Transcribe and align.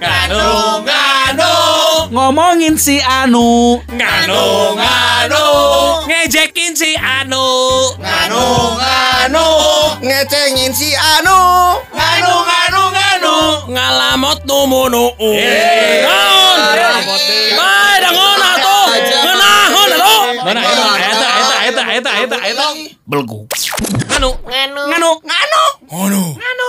Nganu, 0.00 0.82
nganu, 0.82 1.52
Ngomongin 2.10 2.74
si 2.78 2.98
Anu. 2.98 3.78
nganu, 3.86 4.42
nganu, 4.78 5.44
ngejekin 6.10 6.74
si 6.74 6.90
Anu, 6.98 7.46
nganu, 8.02 8.42
nganu, 8.78 9.46
Ngecengin 10.02 10.72
si 10.74 10.90
Anu. 10.94 11.38
nganu, 11.94 12.32
nganu, 12.50 12.82
nganu, 12.94 13.34
ngalamot 13.70 14.38
numunu. 14.46 15.04
Naon? 16.02 16.58
Bae 17.58 17.94
dangon 18.02 18.40
atuh. 18.42 18.86
Ngeunahon 19.22 19.90
atuh. 19.94 20.22
Mana 20.44 20.60
eta 21.94 22.10
eta 22.26 22.36
eta. 22.42 22.66
Belgu. 23.06 23.46
Nganu, 24.10 24.30
nganu, 24.42 24.80
nganu, 24.90 25.10
nganu, 25.22 25.62
Ngono. 25.84 26.22
nganu, 26.38 26.68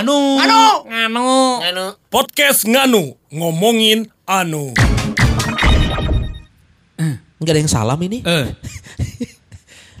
Anu. 0.00 0.18
nganu, 0.40 0.60
nganu, 0.88 1.26
nganu. 1.60 1.84
Podcast 2.08 2.64
Nganu 2.64 3.16
ngomongin 3.28 4.08
anu. 4.24 4.72
Enggak 7.34 7.52
ada 7.52 7.60
yang 7.60 7.68
salam 7.68 8.00
ini. 8.00 8.24
Eh. 8.24 8.46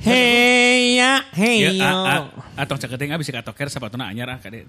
Hey 0.04 1.00
ya, 1.00 1.24
hey 1.32 1.64
Ya, 1.64 1.70
yo. 1.72 1.80
a- 1.84 2.04
a- 2.20 2.28
atong 2.60 2.76
caketing 2.76 3.12
abis 3.12 3.28
ka 3.28 3.40
toker 3.40 3.68
sapatuna 3.68 4.08
anyar 4.08 4.28
ah 4.28 4.38
kade. 4.40 4.64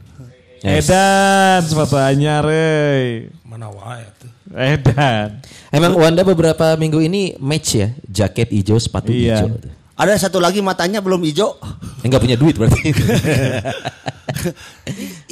Edan 0.63 1.59
sepatu 1.61 1.99
anyar 1.99 2.43
euy. 2.47 3.27
Mana 3.43 3.67
wae 3.67 4.03
tuh. 4.15 4.31
Edan. 4.53 5.41
Emang 5.73 5.97
Wanda 5.97 6.21
beberapa 6.21 6.77
minggu 6.77 7.01
ini 7.01 7.33
match 7.41 7.81
ya, 7.81 7.87
jaket 8.05 8.53
hijau, 8.53 8.77
sepatu 8.77 9.09
Iya. 9.09 9.41
hijau. 9.41 9.57
Ada 9.95 10.27
satu 10.27 10.37
lagi 10.37 10.59
matanya 10.59 10.99
belum 10.99 11.23
hijau. 11.23 11.55
Enggak 12.03 12.21
punya 12.21 12.35
duit 12.37 12.53
berarti. 12.53 12.91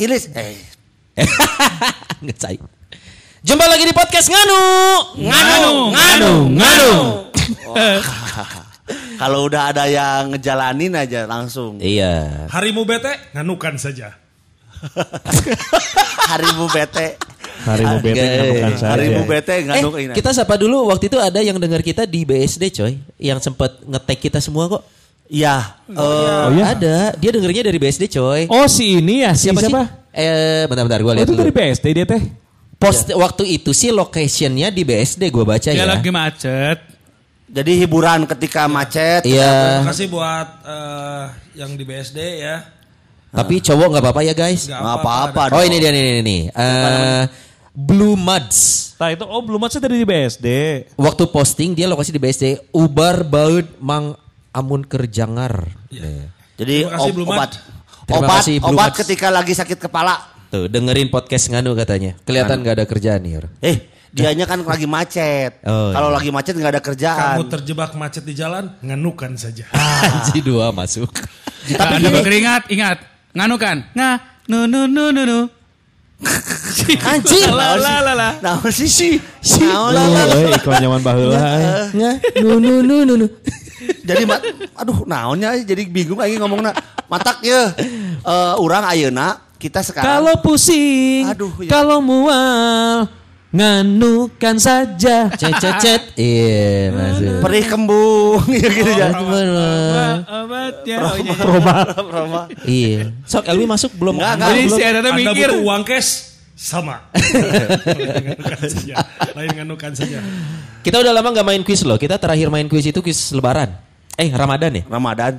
Iris. 0.04 0.32
Eh. 0.34 0.56
Ngecai. 2.26 2.58
Jumpa 3.44 3.66
lagi 3.68 3.84
di 3.84 3.92
podcast 3.92 4.32
Nganu. 4.32 4.64
Nganu, 5.20 5.92
nganu, 5.92 6.34
nganu. 6.58 6.94
Kalau 9.22 9.48
udah 9.48 9.72
ada 9.72 9.84
yang 9.88 10.32
ngejalanin 10.32 10.96
aja 10.96 11.28
langsung. 11.28 11.78
Iya. 11.84 12.48
Harimu 12.48 12.88
bete 12.88 13.12
nganukan 13.36 13.76
saja. 13.76 14.16
Harimu 16.32 16.68
bete. 16.72 17.20
Harimu 17.64 17.98
bete 18.00 18.20
nganukan 18.20 18.74
saja. 18.76 18.92
Harimu 18.94 19.22
bete 19.24 19.54
Eh, 19.64 19.82
kita 20.12 20.30
sapa 20.32 20.56
dulu 20.56 20.88
waktu 20.88 21.08
itu 21.08 21.18
ada 21.18 21.40
yang 21.40 21.56
dengar 21.56 21.80
kita 21.80 22.04
di 22.04 22.24
BSD 22.24 22.64
coy, 22.70 22.94
yang 23.18 23.40
sempat 23.40 23.80
ngetek 23.82 24.20
kita 24.22 24.40
semua 24.40 24.68
kok. 24.68 24.84
Iya. 25.26 25.80
eh, 25.88 25.96
Oh 25.96 26.52
iya? 26.52 26.66
Ada, 26.72 26.98
dia 27.16 27.32
dengernya 27.32 27.64
dari 27.66 27.80
BSD 27.80 28.12
coy. 28.12 28.46
Oh 28.48 28.68
si 28.68 29.00
ini 29.00 29.24
ya, 29.24 29.32
si 29.32 29.48
siapa, 29.48 29.60
siapa? 29.60 29.82
sih? 29.82 30.20
Eh, 30.20 30.64
bentar-bentar 30.68 31.00
gue 31.00 31.08
Oh, 31.08 31.16
lihat 31.16 31.26
itu 31.26 31.34
dulu. 31.34 31.42
dari 31.42 31.52
BSD 31.52 31.86
dia 31.92 32.06
teh. 32.06 32.22
Post 32.76 33.10
waktu 33.10 33.44
itu 33.50 33.72
sih 33.72 33.90
locationnya 33.90 34.68
di 34.68 34.84
BSD 34.84 35.32
gue 35.32 35.42
baca 35.42 35.70
Ya 35.70 35.80
ya. 35.80 35.88
lagi 35.88 36.12
macet. 36.12 36.84
Jadi 37.48 37.72
hiburan 37.78 38.28
ketika 38.28 38.68
macet. 38.68 39.24
Iya. 39.24 39.80
Terima 39.80 39.90
kasih 39.90 40.08
buat 40.08 40.48
eh, 40.62 41.24
yang 41.56 41.72
di 41.74 41.84
BSD 41.84 42.20
ya. 42.44 42.56
Tapi 43.32 43.58
cowok 43.58 43.88
nggak 43.90 44.04
apa-apa 44.04 44.22
ya 44.22 44.34
guys. 44.34 44.68
Nggak 44.68 44.84
apa-apa. 45.00 45.42
Oh 45.50 45.64
ini 45.64 45.78
dia 45.78 45.90
nih 45.90 46.02
nih 46.04 46.22
nih. 46.22 46.42
Eh, 46.52 47.22
Blue 47.74 48.14
Muds. 48.14 48.94
Nah 49.02 49.10
itu 49.10 49.26
oh 49.26 49.42
belum 49.42 49.66
aja 49.66 49.82
dari 49.82 50.06
BSD. 50.06 50.48
Waktu 50.94 51.24
posting 51.28 51.74
dia 51.74 51.90
lokasi 51.90 52.14
di 52.14 52.22
BSD. 52.22 52.70
Ubar 52.70 53.26
baut 53.26 53.66
mang 53.82 54.14
amun 54.54 54.86
kerjangar. 54.86 55.74
Nih. 55.90 56.30
Jadi 56.54 56.86
Terima 56.86 56.94
kasih, 56.94 57.10
ob- 57.10 57.16
Blue 57.18 57.26
obat. 57.28 57.52
Terima 58.06 58.20
obat, 58.22 58.38
kasih, 58.40 58.56
Blue 58.62 58.70
obat 58.70 58.90
Mats. 58.94 59.00
ketika 59.02 59.28
lagi 59.34 59.54
sakit 59.58 59.78
kepala. 59.82 60.16
Tuh 60.48 60.70
dengerin 60.70 61.10
podcast 61.10 61.50
nganu 61.50 61.74
katanya. 61.74 62.14
Kelihatan 62.22 62.62
nggak 62.62 62.76
ada 62.78 62.86
kerjaan 62.86 63.26
nih. 63.26 63.34
orang. 63.42 63.52
Eh, 63.58 63.78
dianya 64.14 64.46
kan 64.46 64.62
lagi 64.62 64.86
macet. 64.86 65.58
Oh, 65.66 65.90
Kalau 65.90 66.14
iya. 66.14 66.16
lagi 66.22 66.30
macet 66.30 66.54
nggak 66.54 66.74
ada 66.78 66.84
kerjaan. 66.86 67.42
Kamu 67.42 67.44
terjebak 67.50 67.92
macet 67.98 68.22
di 68.22 68.38
jalan, 68.38 68.70
nganukan 68.86 69.34
saja. 69.34 69.66
Anji 70.06 70.46
dua 70.46 70.70
masuk. 70.70 71.10
Tapi 71.66 71.94
anda 71.98 72.10
berkeringat, 72.14 72.70
ingat. 72.70 73.02
Nganu 73.34 73.58
kan? 73.58 73.82
Nga, 73.98 74.10
nu 74.46 74.70
nu 74.70 74.86
nu 74.86 75.10
nu 75.10 75.24
nu. 75.26 75.40
Anjir. 77.04 77.52
La 77.52 77.76
la 77.76 77.94
la 78.02 78.14
la. 78.16 78.30
Nah, 78.40 78.56
sih 78.72 78.88
sih. 78.88 79.16
Nah, 79.62 79.92
lah, 79.92 80.06
lah, 80.08 80.24
lah. 80.28 80.38
eh, 80.40 80.58
iklan 80.58 80.76
nyaman 80.82 81.02
baheula. 81.04 81.38
eh. 81.38 81.86
Nggak, 81.94 82.16
nu 82.42 82.58
nu 82.60 82.74
nu 82.82 82.96
nu 83.04 83.14
nu. 83.20 83.28
Jadi 84.04 84.24
mat, 84.24 84.40
aduh 84.80 85.04
naonnya 85.04 85.60
jadi 85.60 85.84
bingung 85.88 86.20
lagi 86.20 86.40
ngomongnya. 86.40 86.72
Matak 87.12 87.44
ya. 87.44 87.72
Eh 88.24 88.54
urang 88.64 88.88
ayeuna 88.88 89.44
kita 89.60 89.80
sekarang 89.80 90.08
Kalau 90.20 90.36
pusing, 90.44 91.24
Aduh, 91.32 91.52
ya. 91.64 91.72
kalau 91.72 92.04
mual, 92.04 93.08
nganukan 93.54 94.56
saja. 94.58 95.30
Cet 95.38 95.54
cet 95.62 95.76
cet. 95.78 96.02
Iya 96.18 96.90
masuk. 96.90 97.38
perih 97.46 97.66
kembung 97.70 98.42
ya 98.50 98.66
gitu 98.66 98.92
ya. 98.98 99.08
Obatnya. 100.26 100.98
Roma. 102.10 102.50
Iya. 102.66 103.14
Sok 103.30 103.46
Elwi 103.46 103.70
masuk 103.70 103.94
belum? 103.94 104.18
Nggak, 104.18 104.34
nggak. 104.42 104.50
Jadi 104.50 104.62
belum. 104.66 104.78
si 104.78 104.82
Ada 104.82 105.00
Anda 105.06 105.12
mikir. 105.14 105.50
butuh 105.54 105.62
uang 105.70 105.84
cash 105.86 106.10
sama. 106.58 107.06
Lain 109.38 109.50
nganukan 109.54 109.92
saja. 109.94 110.18
Kita 110.82 110.98
udah 111.00 111.14
lama 111.14 111.30
nggak 111.30 111.46
main 111.46 111.62
kuis 111.62 111.86
loh. 111.86 112.02
Kita 112.02 112.18
terakhir 112.18 112.50
main 112.50 112.66
kuis 112.66 112.90
itu 112.90 113.00
kuis 113.06 113.30
Lebaran. 113.38 113.70
Eh 114.18 114.34
Ramadan 114.34 114.82
ya? 114.82 114.84
Ramadan. 114.90 115.34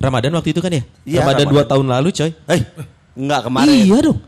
Ramadan 0.00 0.32
waktu 0.32 0.56
itu 0.56 0.62
kan 0.64 0.72
ya? 0.72 0.80
Iya, 1.04 1.20
Ramadan 1.26 1.44
Ramadan. 1.44 1.52
dua 1.52 1.62
tahun 1.68 1.86
lalu 1.92 2.08
coy. 2.14 2.30
Eh, 2.48 2.60
enggak 3.18 3.40
kemarin. 3.50 3.68
Iya 3.68 3.98
dong. 4.06 4.18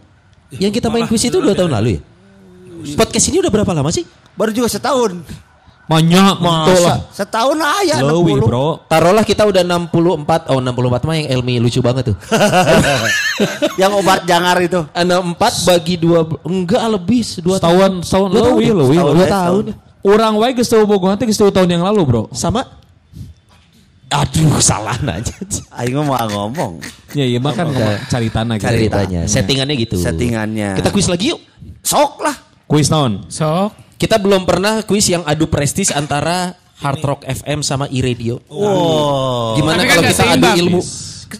Yang 0.52 0.72
kita 0.82 0.86
main 0.92 1.06
kuis 1.08 1.24
itu 1.24 1.38
dua 1.40 1.54
tahun 1.56 1.70
lalu 1.72 1.96
ya? 1.96 2.00
Podcast 2.98 3.26
ini 3.30 3.40
udah 3.42 3.50
berapa 3.50 3.70
lama 3.72 3.90
sih? 3.90 4.04
Baru 4.34 4.50
juga 4.50 4.68
setahun. 4.68 5.22
Banyak, 5.82 6.38
Masa? 6.38 7.04
Setahun 7.10 7.58
aja 7.58 8.00
Lewi 8.00 8.38
60. 8.38 8.46
bro. 8.48 8.80
Taruhlah 8.86 9.26
kita 9.26 9.44
udah 9.44 9.60
64, 9.60 10.48
oh 10.54 10.58
64 10.62 11.04
mah 11.04 11.14
yang 11.18 11.28
Elmi 11.36 11.58
lucu 11.58 11.82
banget 11.82 12.14
tuh. 12.14 12.16
Yang 13.80 13.92
obat 13.98 14.22
jangar 14.22 14.56
itu. 14.62 14.78
64 14.94 15.68
bagi 15.68 15.94
dua, 15.98 16.22
enggak 16.46 16.84
lebih, 16.86 17.26
dua 17.42 17.58
Setahun, 17.58 18.06
setahun 18.06 18.28
tahun 18.30 18.44
lewi, 18.54 18.64
ya? 18.64 18.74
lewi. 18.78 18.96
Setahun 18.96 19.12
Dua 19.12 19.26
ya, 19.26 19.30
tahun. 19.30 19.64
Orang 20.02 20.32
wae 20.38 20.50
geus 20.54 20.70
teu 20.70 20.82
bogohan 20.86 21.18
teh 21.18 21.26
geus 21.26 21.38
teu 21.38 21.50
tahun 21.50 21.68
yang 21.68 21.82
lalu, 21.82 22.00
Bro. 22.06 22.22
Sama? 22.32 22.62
Aduh, 24.12 24.60
salah 24.60 24.94
nanya. 25.00 25.32
Aing 25.72 25.96
mah 25.98 26.04
mau 26.04 26.46
ngomong. 26.46 26.84
Ya 27.16 27.24
iya 27.24 27.40
mah 27.40 27.56
kan 27.56 27.72
cari 28.06 28.28
tanah 28.28 28.60
gitu. 28.60 28.68
Ceritanya, 28.68 29.20
settingannya 29.24 29.74
gitu. 29.80 29.96
Settingannya. 29.96 30.76
Kita 30.76 30.88
kuis 30.92 31.08
lagi 31.08 31.32
yuk. 31.32 31.40
Sok 31.80 32.20
lah. 32.20 32.36
Kuis 32.72 32.88
tahun. 32.88 33.28
Sok. 33.28 34.00
Kita 34.00 34.16
belum 34.16 34.48
pernah 34.48 34.80
kuis 34.88 35.04
yang 35.12 35.20
adu 35.28 35.44
prestis 35.44 35.92
antara 35.92 36.56
Hard 36.80 37.04
Rock 37.04 37.20
FM 37.28 37.60
sama 37.60 37.84
iRadio. 37.92 38.40
Wow. 38.48 39.60
Gimana 39.60 39.84
Tapi 39.84 39.88
kan 39.92 39.92
kalau 39.92 40.02
nggak 40.08 40.16
kita 40.16 40.32
adu 40.40 40.48
ilmu? 40.56 40.80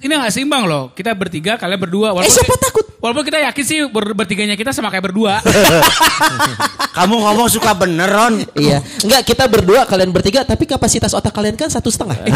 Ini 0.01 0.13
gak 0.17 0.33
seimbang 0.33 0.65
loh. 0.65 0.89
Kita 0.91 1.13
bertiga, 1.13 1.59
kalian 1.59 1.77
berdua. 1.79 2.17
Eh 2.17 2.31
siapa 2.31 2.55
takut? 2.57 2.87
Walaupun 2.97 3.25
kita 3.25 3.43
yakin 3.43 3.65
sih 3.67 3.79
ber- 3.87 4.15
bertiganya 4.15 4.55
kita 4.55 4.71
sama 4.71 4.87
kayak 4.87 5.11
berdua. 5.11 5.43
Kamu 6.97 7.19
ngomong 7.19 7.49
suka 7.49 7.75
bener 7.75 8.07
Ron. 8.07 8.47
Iya, 8.55 8.79
enggak 9.03 9.23
kita 9.27 9.45
berdua 9.47 9.83
kalian 9.85 10.15
bertiga 10.15 10.45
tapi 10.45 10.65
kapasitas 10.65 11.11
otak 11.11 11.33
kalian 11.33 11.59
kan 11.59 11.67
satu 11.67 11.91
setengah. 11.91 12.17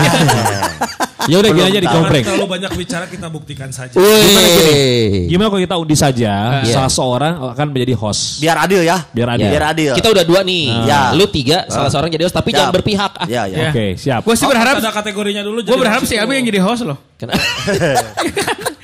Ya 1.26 1.42
udah 1.42 1.50
gini 1.50 1.66
aja 1.66 1.80
dikompreng. 1.82 2.22
Terlalu 2.22 2.46
banyak 2.46 2.70
bicara 2.78 3.10
kita 3.10 3.26
buktikan 3.26 3.66
saja. 3.74 3.98
Wih. 3.98 5.26
Gimana 5.26 5.50
kalau 5.50 5.58
kita 5.58 5.74
undi 5.74 5.96
saja, 5.98 6.62
Iya. 6.62 6.70
salah 6.70 6.86
seorang 6.86 7.34
akan 7.50 7.66
menjadi 7.66 7.98
host. 7.98 8.38
Biar 8.38 8.54
adil 8.62 8.86
ya. 8.86 9.02
Biar 9.10 9.34
adil. 9.34 9.50
Biar 9.50 9.64
adil. 9.66 9.92
Kita 9.98 10.14
udah 10.14 10.22
dua 10.22 10.46
nih. 10.46 10.70
Ya. 10.86 11.10
Lu 11.18 11.26
tiga, 11.26 11.66
salah 11.66 11.90
seorang 11.90 12.14
jadi 12.14 12.30
host 12.30 12.36
tapi 12.36 12.54
Siap. 12.54 12.58
jangan 12.62 12.72
berpihak. 12.78 13.12
Ah. 13.18 13.26
Ya, 13.26 13.42
ya. 13.50 13.74
Oke, 13.74 13.98
siap. 13.98 14.22
Gue 14.22 14.38
sih 14.38 14.46
berharap, 14.46 14.78
Ada 14.78 14.94
kategorinya 14.94 15.42
dulu. 15.42 15.58
gue 15.60 15.66
jadi 15.66 15.82
berharap 15.82 16.00
host 16.00 16.10
si 16.10 16.14
itu. 16.14 16.22
Abi 16.22 16.32
yang 16.32 16.46
jadi 16.46 16.60
host 16.62 16.82
loh. 16.86 16.98
Kenapa? 17.16 17.40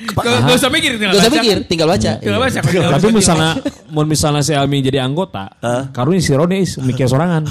Gak, 0.03 0.59
usah 0.59 0.67
mikir. 0.69 0.99
tinggal 0.99 1.15
Gak 1.15 1.23
usah 1.23 1.31
baca. 1.31 1.39
mikir, 1.41 1.57
tinggal 1.71 1.89
baca. 1.89 2.11
Tinggal 2.19 2.39
Iya. 2.43 2.43
baca. 2.43 2.61
Tapi 2.99 3.09
misalnya, 3.15 3.51
mau 3.89 4.03
misalnya 4.03 4.43
si 4.43 4.53
Almi 4.53 4.83
jadi 4.83 4.99
anggota, 4.99 5.47
karena 5.95 6.19
si 6.19 6.33
Roni 6.35 6.67
is 6.67 6.75
mikir 6.77 7.07
sorangan. 7.07 7.47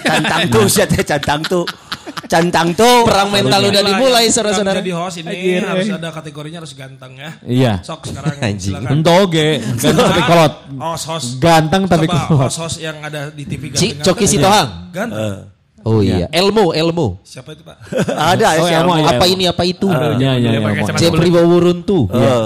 Cantang 0.00 0.48
tuh, 0.48 0.64
siat 0.66 0.88
ya, 0.94 1.02
cantang 1.04 1.44
tuh. 1.44 1.64
Cantang 2.26 2.74
tuh. 2.74 3.04
Perang 3.06 3.28
mental 3.30 3.60
udah 3.66 3.82
dimulai 3.82 4.26
saudara-saudara. 4.30 4.78
Jadi 4.80 4.92
host 4.94 5.16
ini 5.20 5.30
Anjir, 5.30 5.62
harus 5.62 5.86
eh. 5.86 5.94
ada 5.94 6.08
kategorinya 6.10 6.58
harus 6.62 6.72
ganteng 6.74 7.12
ya. 7.18 7.30
Iya. 7.44 7.72
Sok 7.82 8.08
sekarang 8.08 8.34
Anjing. 8.40 8.72
silakan. 8.72 8.90
Ento 8.96 9.12
oge, 9.14 9.48
ganteng 9.78 9.94
tapi 10.00 10.22
kolot. 10.24 10.52
Host 10.80 11.04
host. 11.06 11.28
Ganteng 11.38 11.82
tapi 11.86 12.06
kolot. 12.08 12.46
host 12.46 12.58
host 12.58 12.76
yang 12.80 12.98
ada 13.04 13.30
di 13.30 13.44
TV 13.44 13.70
ganteng. 13.70 14.02
Coki 14.02 14.26
Sitohang. 14.26 14.68
Ganteng. 14.90 15.54
Oh 15.86 16.02
iya, 16.02 16.26
Elmo, 16.34 16.74
Elmo. 16.74 17.22
Siapa 17.22 17.54
itu 17.54 17.62
Pak? 17.62 17.78
Ada 18.34 18.58
ya. 18.58 18.60
Oh, 18.60 18.66
si 18.66 18.74
Elmo, 18.74 18.92
Elmo. 18.92 18.94
iya. 18.98 19.08
Apa 19.14 19.24
ini 19.24 19.44
apa 19.46 19.62
itu? 19.62 19.86
Iya, 19.86 20.10
iya, 20.18 20.30
Dia 20.34 20.50
iya. 20.50 20.58
pakai 20.58 20.74
Mo. 20.74 20.82
kacamata 20.82 20.98
Jeffrey 20.98 21.30
Wawuruntu. 21.30 21.98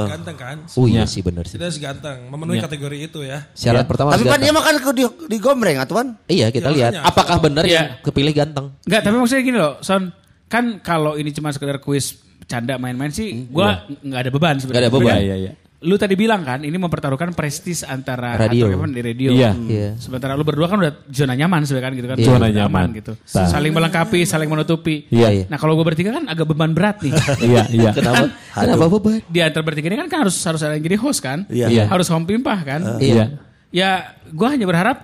Ganteng 0.05 0.37
kan? 0.37 0.57
Oh 0.77 0.85
iya 0.85 1.03
Iya. 1.03 1.05
sih 1.09 1.21
benar 1.21 1.45
sih. 1.45 1.57
Harus 1.57 1.81
ganteng. 1.81 2.29
Memenuhi 2.29 2.61
kategori 2.61 2.99
itu 3.01 3.25
ya. 3.25 3.49
Syarat 3.51 3.89
pertama 3.89 4.13
Tapi 4.13 4.29
kan 4.29 4.37
dia 4.39 4.53
makan 4.53 4.75
ke 4.77 4.91
di, 4.93 5.03
digombreng 5.31 5.81
atuan. 5.81 6.21
Iya 6.27 6.53
kita 6.53 6.69
Ya, 6.69 6.77
lihat. 6.77 6.93
makanya. 6.93 7.09
Apakah 7.09 7.37
benar 7.41 7.65
Iya. 7.65 7.73
yang 7.73 7.87
kepilih 8.03 8.33
ganteng? 8.37 8.67
Enggak, 8.85 9.01
tapi 9.03 9.15
maksudnya 9.17 9.43
gini 9.43 9.57
loh, 9.57 9.75
Son. 9.81 10.13
Kan 10.47 10.65
kalau 10.79 11.17
ini 11.17 11.33
cuma 11.33 11.49
sekedar 11.49 11.79
kuis 11.79 12.13
bercanda 12.37 12.77
main-main 12.77 13.09
sih 13.09 13.47
gua 13.47 13.87
nggak 13.87 14.21
ada 14.21 14.31
beban 14.31 14.55
sebenarnya. 14.59 14.69
Nggak 14.69 14.85
ada 14.85 14.93
beban. 14.93 15.15
Kan 15.15 15.25
Iya, 15.25 15.37
iya. 15.39 15.53
Lu 15.81 15.97
tadi 15.97 16.13
bilang 16.13 16.45
kan 16.45 16.61
ini 16.61 16.77
mempertaruhkan 16.77 17.33
prestis 17.33 17.81
antara 17.81 18.37
Radio. 18.37 18.69
atau 18.69 18.85
apa, 18.85 18.93
di 18.93 19.01
radio. 19.01 19.33
Iya. 19.33 19.57
Iya. 19.57 19.89
Sementara 19.97 20.37
lu 20.37 20.45
berdua 20.45 20.69
kan 20.69 20.77
udah 20.77 21.09
zona 21.09 21.33
nyaman 21.33 21.65
sebenarnya 21.65 21.87
kan 21.89 21.95
gitu 21.97 22.09
kan. 22.13 22.17
Iya. 22.21 22.27
Zona 22.29 22.37
Aman 22.45 22.53
nyaman. 22.53 22.89
gitu. 23.01 23.13
Nah. 23.17 23.49
Saling 23.49 23.73
melengkapi, 23.73 24.21
saling 24.29 24.49
menutupi. 24.53 25.09
Iya. 25.09 25.29
Iya. 25.33 25.45
Nah, 25.49 25.57
kalau 25.57 25.73
gue 25.81 25.87
bertiga 25.89 26.13
kan 26.13 26.29
agak 26.29 26.45
beban 26.45 26.77
berat 26.77 27.01
nih. 27.01 27.17
Iya, 27.51 27.63
iya. 27.73 27.91
Kenapa? 27.97 28.29
Kenapa 28.53 28.87
beban? 28.93 29.25
Di 29.25 29.41
antara 29.41 29.65
bertiga 29.65 29.89
ini 29.89 29.97
kan, 30.05 30.09
kan 30.13 30.19
harus 30.29 30.37
harus 30.45 30.61
ada 30.61 30.77
yang 30.77 30.85
jadi 30.85 30.97
host 31.01 31.21
kan? 31.25 31.49
Iya. 31.49 31.67
Iya. 31.73 31.85
Harus 31.89 32.13
home 32.13 32.29
pimpah 32.29 32.61
kan? 32.61 32.81
Iya. 33.01 33.41
Ya, 33.73 34.13
gua 34.37 34.53
hanya 34.53 34.69
berharap 34.69 35.01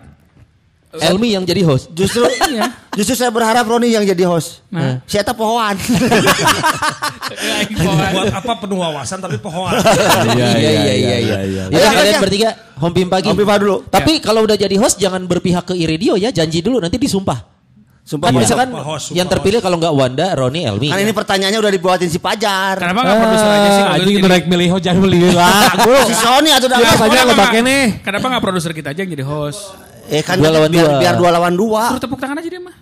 Elmi 0.99 1.29
yang 1.33 1.43
jadi 1.43 1.63
host. 1.63 1.91
Justru 1.91 2.25
Iya. 2.51 2.73
justru 2.93 3.15
saya 3.15 3.29
berharap 3.29 3.65
Roni 3.65 3.91
yang 3.91 4.03
jadi 4.03 4.25
host. 4.25 4.65
Nah. 4.69 5.03
Saya 5.05 5.23
tak 5.23 5.37
pohoan. 5.37 5.77
Buat 8.13 8.33
apa 8.33 8.53
penuh 8.59 8.79
wawasan 8.79 9.19
tapi 9.19 9.37
pohon. 9.37 9.73
Iya 10.37 10.49
iya 10.53 10.71
iya 10.73 11.17
iya. 11.19 11.39
iya. 11.43 11.63
Ayo, 11.69 11.89
kalian 11.91 12.21
bertiga 12.21 12.49
home 12.77 12.95
pimpa 12.95 13.19
pagi. 13.19 13.29
Home 13.29 13.39
pimpa 13.39 13.55
dulu. 13.57 13.77
Tapi 13.87 14.21
kalau 14.21 14.45
udah 14.45 14.57
jadi 14.57 14.77
host 14.77 14.97
jangan 14.97 15.25
berpihak 15.25 15.65
ke 15.65 15.75
iradio 15.75 16.15
ya, 16.17 16.31
janji 16.31 16.61
dulu 16.61 16.79
nanti 16.79 16.97
disumpah. 16.97 17.57
Sumpah 18.07 18.31
Kan 18.31 18.39
misalkan 18.39 18.71
Sumpah 18.71 18.87
host, 18.87 19.05
sumpah 19.11 19.19
yang 19.19 19.27
terpilih 19.27 19.59
kalau 19.59 19.83
nggak 19.83 19.91
Wanda, 19.91 20.31
Roni, 20.39 20.63
Elmi. 20.63 20.95
Kan 20.95 21.03
ini 21.03 21.11
pertanyaannya 21.11 21.59
udah 21.59 21.73
dibuatin 21.75 22.07
si 22.07 22.23
Pajar. 22.23 22.79
Kenapa 22.79 23.03
nggak 23.03 23.19
produser 23.19 23.49
aja 23.51 23.69
sih? 23.69 23.83
Anjing 23.83 24.17
naik 24.23 24.47
milih 24.47 24.69
ho 24.71 24.79
jangan 24.79 25.01
beli 25.03 25.27
lah. 25.35 25.75
Si 26.07 26.15
Sony 26.15 26.55
atau 26.55 26.71
udah 26.71 26.79
Biasa 26.79 27.03
aja 27.03 27.11
Kenapa 27.11 27.27
ngebake 27.27 27.51
nggak- 27.51 27.67
nih. 27.67 27.85
Kenapa 28.07 28.27
nggak 28.31 28.43
produser 28.47 28.71
kita 28.71 28.95
aja 28.95 29.01
yang 29.03 29.11
jadi 29.11 29.27
host? 29.27 29.75
Eh 30.07 30.23
kan 30.23 30.39
Dua 30.39 30.51
lawan 30.51 30.71
biar, 30.71 30.87
dua. 30.87 30.99
biar 31.03 31.15
dua 31.19 31.31
lawan 31.35 31.55
dua. 31.55 31.83
Suruh 31.91 32.03
tepuk 32.03 32.21
tangan 32.21 32.39
aja 32.39 32.49
dia 32.49 32.63
mah. 32.63 32.77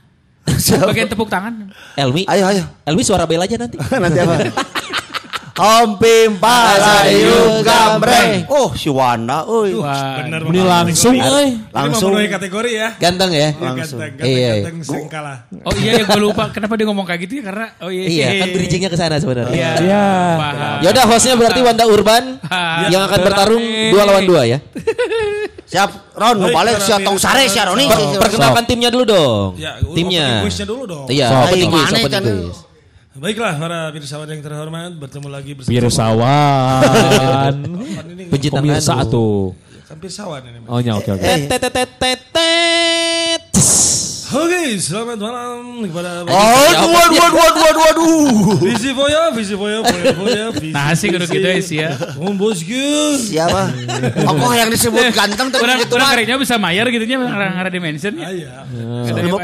Bagian 0.92 1.08
tepuk 1.08 1.28
tangan. 1.28 1.52
Elmi. 1.96 2.28
Ayo 2.28 2.44
ayo. 2.46 2.64
Elmi 2.84 3.02
suara 3.02 3.24
bel 3.24 3.40
aja 3.40 3.56
nanti. 3.56 3.76
Nanti 4.04 4.18
apa? 4.20 4.34
Om 5.54 6.02
Pimpa 6.02 6.58
Layu 6.74 7.62
Gambreng. 7.62 8.42
Oh, 8.50 8.74
si 8.74 8.90
Wanda, 8.90 9.46
euy. 9.46 9.78
Bener 9.78 10.42
Ini 10.50 10.60
langsung 10.66 11.14
euy. 11.14 11.62
Langsung. 11.70 12.10
Ini 12.10 12.26
memenuhi 12.26 12.26
kategori 12.26 12.70
ya. 12.74 12.88
Ganteng 12.98 13.30
ya. 13.30 13.38
Ya, 13.38 13.50
Ganteng, 13.54 13.86
ganteng, 13.94 14.26
Iya, 14.26 14.34
iya. 14.34 14.52
ganteng, 14.66 15.06
kalah. 15.06 15.38
Oh 15.62 15.70
iya 15.78 15.90
ya 15.94 16.04
gue 16.04 16.18
lupa 16.18 16.50
kenapa 16.50 16.74
dia 16.74 16.86
ngomong 16.90 17.06
kayak 17.06 17.20
gitu 17.22 17.38
ya 17.38 17.42
karena 17.46 17.66
oh 17.78 17.86
iya 17.86 18.02
Iya, 18.04 18.26
kan 18.42 18.48
bridgingnya 18.50 18.90
ke 18.90 18.98
sana 18.98 19.14
sebenarnya. 19.22 19.54
Iya. 19.54 19.70
Iya. 19.78 20.04
Ya 20.82 20.88
udah 20.90 21.04
hostnya 21.06 21.38
berarti 21.38 21.60
Wanda 21.62 21.84
Urban 21.86 22.24
Ah, 22.44 22.90
yang 22.90 23.06
akan 23.06 23.18
bertarung 23.22 23.62
dua 23.94 24.02
lawan 24.04 24.24
dua 24.26 24.42
ya. 24.44 24.58
Siap, 25.70 26.18
Ron, 26.18 26.50
balik 26.50 26.82
si 26.82 26.90
Tong 26.98 27.14
Sare 27.16 27.46
si 27.46 27.56
Roni. 27.56 27.86
Per- 27.86 28.18
perkenalkan 28.20 28.66
timnya 28.66 28.90
dulu 28.90 29.04
dong. 29.06 29.48
Ya, 29.54 29.78
timnya. 29.94 30.42
opening 30.42 30.44
quiznya 30.44 30.66
dulu 30.66 30.82
dong. 30.84 31.06
Iya, 31.06 31.26
So, 31.30 31.34
opening 31.46 31.70
quiz, 31.70 31.88
opening 31.88 32.22
quiz. 32.42 32.58
Baiklah 33.14 33.54
para 33.62 33.94
pirsawan 33.94 34.26
yang 34.26 34.42
terhormat 34.42 34.90
bertemu 34.98 35.28
lagi 35.30 35.54
bersama 35.54 35.70
Pirsawan. 35.70 37.54
Pencinta 38.26 38.58
Pemirsa 38.58 39.06
nganu. 39.06 39.14
tuh. 39.14 39.38
kan 39.86 39.96
pirsawan 40.02 40.42
ini. 40.42 40.58
Oh 40.66 40.82
nya 40.82 40.98
oke 40.98 41.14
oke. 41.14 41.22
Tet 41.22 41.62
tet 41.62 41.70
tet 41.94 42.20
tet. 42.34 43.44
Oke, 44.34 44.74
selamat 44.82 45.18
malam 45.22 45.86
kepada 45.86 46.26
Oh, 46.26 46.34
waduh, 46.34 46.90
waduh, 46.90 47.18
waduh, 47.22 47.62
waduh, 47.62 47.82
waduh. 47.86 48.58
Visi 48.66 48.90
Foya, 48.90 49.30
Visi 49.30 49.54
Foya, 49.54 49.78
Foya, 49.86 50.10
Foya, 50.10 50.44
Visi. 50.58 50.72
Nah 50.74 50.90
sih 50.98 51.06
kudu 51.06 51.26
gitu 51.30 51.46
ya 51.46 51.62
sih 51.62 51.78
ya. 51.78 51.94
Om 52.18 52.34
bosku. 52.34 53.14
Siapa? 53.14 53.70
Oh, 54.26 54.34
kok 54.34 54.52
yang 54.58 54.74
disebut 54.74 55.14
ganteng 55.14 55.54
tapi 55.54 55.62
Kurang 55.62 55.78
gitu 55.78 55.94
kurang 55.94 56.08
kerennya 56.10 56.36
bisa 56.42 56.58
mayar 56.58 56.90
gitu 56.90 57.06
nya 57.06 57.16
ngarang 57.22 57.70
dimension 57.70 58.10
ya. 58.18 58.26
Iya. 58.34 58.52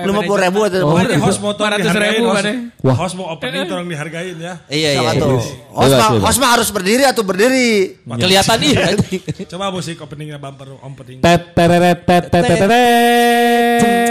Lima 0.02 0.26
puluh 0.26 0.42
ribu 0.42 0.58
atau 0.66 0.82
ini 1.06 1.22
host 1.22 1.38
mau 1.38 1.54
tolong 1.54 1.78
400 1.78 1.86
dihargain. 1.86 2.10
ribu, 2.10 2.26
host- 2.26 2.34
Pak, 2.34 2.42
deh. 2.42 2.56
Wah. 2.82 2.96
Host 2.98 3.14
mau 3.14 3.26
opening 3.30 3.62
tolong 3.70 3.86
dihargain 3.86 4.36
ya. 4.42 4.54
Iya 4.66 4.88
iya. 4.90 4.90
Siapa 4.98 5.12
iya. 5.14 5.22
tuh? 5.22 5.38
Host 5.70 5.94
mah, 5.94 6.08
bebas. 6.10 6.24
host 6.26 6.38
mah 6.42 6.50
harus 6.58 6.68
berdiri 6.74 7.02
atau 7.06 7.22
berdiri? 7.22 7.70
Kelihatan 8.02 8.56
nih. 8.58 8.74
Coba 9.54 9.70
musik 9.70 10.02
openingnya 10.02 10.42
bumper 10.42 10.74
opening. 10.82 11.22
Tet 11.22 11.54
tet 11.54 11.70
tet 11.70 11.98
tet 12.02 12.24
tet 12.26 12.42
tet 12.42 12.58
tet. 12.66 14.10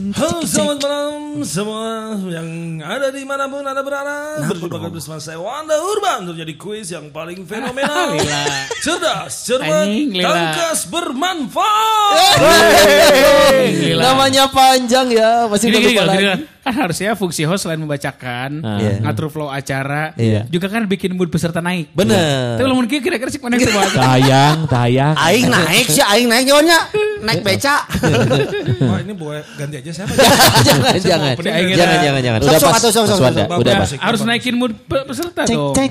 Halo 0.00 0.40
selamat 0.42 0.80
malam 0.80 1.12
semua 1.44 2.16
yang 2.24 2.48
ada 2.80 3.12
di 3.12 3.20
mana 3.20 3.44
pun 3.44 3.60
anda 3.60 3.84
berada 3.84 4.40
Berjumpa 4.48 4.80
kembali 4.80 4.96
bersama 4.96 5.20
saya 5.20 5.36
Wanda 5.36 5.76
Urban 5.76 6.24
Untuk 6.24 6.40
jadi 6.40 6.56
kuis 6.56 6.88
yang 6.88 7.12
paling 7.12 7.44
fenomenal 7.44 8.16
Lila. 8.16 8.44
Cerdas, 8.80 9.44
cermat, 9.44 9.84
Anjing, 9.84 10.16
Lila. 10.16 10.24
tangkas, 10.24 10.88
bermanfaat 10.88 12.32
Gila. 13.60 14.00
Namanya 14.02 14.48
panjang 14.48 15.12
ya, 15.12 15.44
masih 15.44 15.68
Gini, 15.68 15.92
belum 15.92 16.08
gini, 16.08 16.16
gini. 16.16 16.48
Kan 16.60 16.74
harusnya 16.76 17.12
fungsi 17.12 17.44
host 17.44 17.64
selain 17.64 17.76
membacakan, 17.76 18.64
Iya. 18.80 19.04
ngatur 19.04 19.28
flow 19.28 19.48
acara, 19.48 20.16
Iya. 20.16 20.48
juga 20.48 20.68
kan 20.68 20.84
bikin 20.86 21.12
mood 21.12 21.28
peserta 21.28 21.60
naik. 21.60 21.92
Bener. 21.92 22.56
Tapi 22.56 22.64
lo 22.64 22.72
mungkin 22.74 23.00
kira-kira 23.00 23.28
sih 23.28 23.36
mana 23.36 23.56
yang 23.56 23.68
coba. 23.68 23.84
Tayang, 23.90 24.58
tayang. 24.66 25.14
Aing 25.18 25.48
naik 25.48 25.86
sih, 25.88 26.00
aing 26.00 26.24
naik 26.24 26.48
nyawa 26.48 26.88
Naik 27.20 27.40
beca. 27.40 27.76
Wah 28.88 28.98
ini 28.98 29.12
boleh 29.12 29.42
ganti 29.54 29.76
aja 29.76 29.90
siapa? 29.92 30.12
jangan, 30.66 30.94
jangan. 30.96 31.34
Jangan, 31.36 31.98
jangan, 32.00 32.20
jangan. 32.20 32.38
Udah 32.40 32.52
pas, 32.52 32.60
sok, 32.60 32.72
pas 32.72 32.82
sok, 32.82 33.04
sok. 33.06 33.18
Udah 33.60 33.72
Ya, 33.72 33.78
pas. 33.78 33.90
Harus 33.94 34.20
naikin 34.22 34.54
mood 34.54 34.72
pe- 34.80 35.04
peserta 35.04 35.44
Ceng, 35.44 35.56
dong. 35.56 35.74
ceng, 35.74 35.90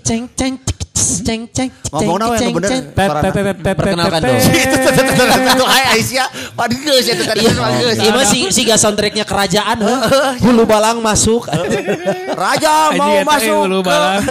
ceng, 0.00 0.24
ceng, 0.30 0.54
ceng, 1.20 1.42
ceng, 1.48 1.68
Ngomong 1.90 2.18
nawe 2.18 2.34
yang 2.36 2.54
bener. 2.54 2.70
Tet 2.70 3.10
tet. 3.56 3.74
Perkenalkan 3.74 4.20
dong. 4.20 4.38
Itu 4.38 5.64
hai 5.72 5.84
Aisyah. 5.92 6.28
Waduh 6.54 6.78
geus 6.80 7.06
itu 7.06 7.22
tadi 7.24 7.40
Iya, 7.40 7.52
mah 7.52 7.70
geus. 7.76 7.96
iya 7.98 8.10
mah 8.10 8.24
si, 8.24 8.38
si 8.48 8.60
gak 8.62 8.78
soundtracknya 8.78 9.24
kerajaan. 9.24 9.78
Hulu 10.38 10.64
balang 10.64 11.00
masuk. 11.00 11.50
Raja 12.30 12.94
mau 12.94 13.10
eh, 13.12 13.24
masuk. 13.26 13.62
lu 13.66 13.78
ke- 13.80 13.86
balang. 13.86 14.22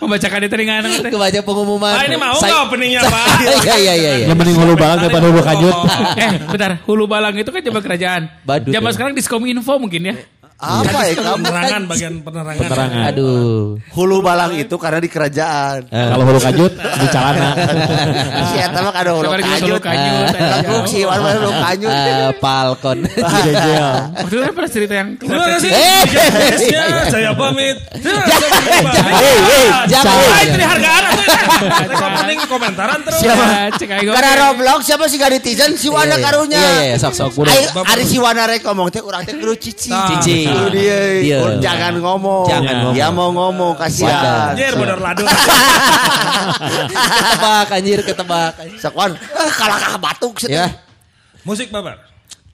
Membacakan 0.00 0.40
itu 0.44 0.54
ringan. 0.56 0.80
teh. 0.84 1.10
Kebaca 1.10 1.40
pengumuman. 1.42 1.92
Ah 1.94 2.04
ini 2.04 2.16
mau 2.16 2.36
nggak 2.36 2.60
openingnya 2.68 3.00
Pak? 3.06 3.26
Iya, 3.66 3.76
iya, 3.76 3.94
iya. 3.94 4.10
iya. 4.22 4.26
Yang 4.30 4.38
mending 4.38 4.56
hulu 4.58 4.74
balang 4.76 4.98
daripada 5.02 5.26
hulu 5.28 5.40
kanyut. 5.42 5.76
eh, 6.24 6.30
bentar. 6.46 6.70
Hulu 6.86 7.04
Balang 7.06 7.34
itu 7.38 7.50
kan 7.50 7.62
zaman 7.62 7.82
kerajaan. 7.82 8.22
Badut, 8.42 8.70
Zaman 8.74 8.90
ya. 8.90 8.94
sekarang 8.94 9.12
diskom 9.16 9.42
info 9.46 9.74
mungkin 9.78 10.02
ya. 10.10 10.14
Apa 10.56 11.00
ya 11.04 11.14
kamu? 11.14 11.44
Penerangan 11.44 11.82
bagian 11.84 12.14
penerangan. 12.20 12.56
Penerangan. 12.58 13.02
Aduh. 13.06 13.76
Hulu 13.92 14.16
balang 14.18 14.56
itu 14.56 14.72
karena 14.74 14.98
di 14.98 15.06
kerajaan. 15.06 15.84
Eh, 15.86 16.06
Kalau 16.08 16.24
hulu 16.24 16.40
kanyut 16.40 16.72
di 16.72 17.06
celana. 17.06 17.48
Si 18.46 18.56
eta 18.56 18.78
mah 18.80 18.88
kada 18.90 19.10
hulu 19.12 19.26
Sabar, 19.26 19.40
gitu, 19.42 19.52
hulu 19.68 19.76
kanyut. 19.76 19.82
kanyut. 19.84 20.26
Lengkung 20.32 20.86
si 20.86 20.98
Wan 21.04 21.18
mah 21.20 21.32
hulu 21.34 21.50
kanyut. 21.52 21.92
eh, 21.92 22.30
Falcon. 22.38 22.98
Jejel. 23.04 23.84
Waktu 24.16 24.32
itu 24.32 24.42
kan 24.42 24.52
pernah 24.54 24.70
cerita 24.72 24.94
yang 24.94 25.08
Terima 25.16 25.44
kasih. 25.46 25.70
Eh. 25.70 26.02
Guysnya, 26.06 26.82
Saya 27.12 27.30
pamit. 27.32 27.76
Terima 27.92 28.22
kasih. 28.24 28.48
Jangan, 28.96 29.12
hey, 29.12 29.36
jangan. 29.86 30.14
Ah, 30.16 30.40
itu 30.40 30.56
dihargaan. 30.56 31.02
Saya 31.04 31.12
opening 31.12 31.25
komentaran 32.56 32.98
terus. 33.04 33.20
Siapa? 33.20 33.44
Karena 33.84 34.32
Roblox 34.48 34.80
siapa 34.88 35.04
sih 35.12 35.20
gak 35.20 35.30
netizen 35.36 35.76
si 35.76 35.92
Wana 35.92 36.16
Iya, 36.16 36.16
iya. 36.16 36.24
karunya. 36.24 36.60
Iya, 36.60 36.80
iya, 36.88 36.96
sok, 36.96 37.12
sok. 37.12 37.30
Ari 37.84 38.04
si 38.08 38.16
Wana 38.16 38.48
rek 38.48 38.64
ngomong 38.64 38.88
teh 38.88 39.04
urang 39.04 39.22
teh 39.28 39.36
kudu 39.36 39.54
cici. 39.60 39.92
Cici. 39.92 40.48
Kudu 40.48 40.72
dia. 40.72 40.98
Iya. 41.20 41.38
Jangan 41.60 42.00
ngomong. 42.00 42.48
Jangan 42.48 42.74
ngomong. 42.80 42.94
Dia 42.96 43.08
mau 43.12 43.30
ngomong 43.30 43.72
kasihan. 43.76 44.56
Anjir 44.56 44.72
bener 44.72 44.98
ladu. 44.98 45.24
ketebak 46.96 47.68
anjir, 47.68 48.00
ketebak. 48.00 48.52
Sakwan, 48.80 49.12
eh, 49.14 49.50
kalah 49.54 49.78
kalah 49.78 50.00
batuk 50.00 50.40
sih. 50.40 50.50
Ya. 50.50 50.72
Musik 51.44 51.68
babar. 51.68 52.00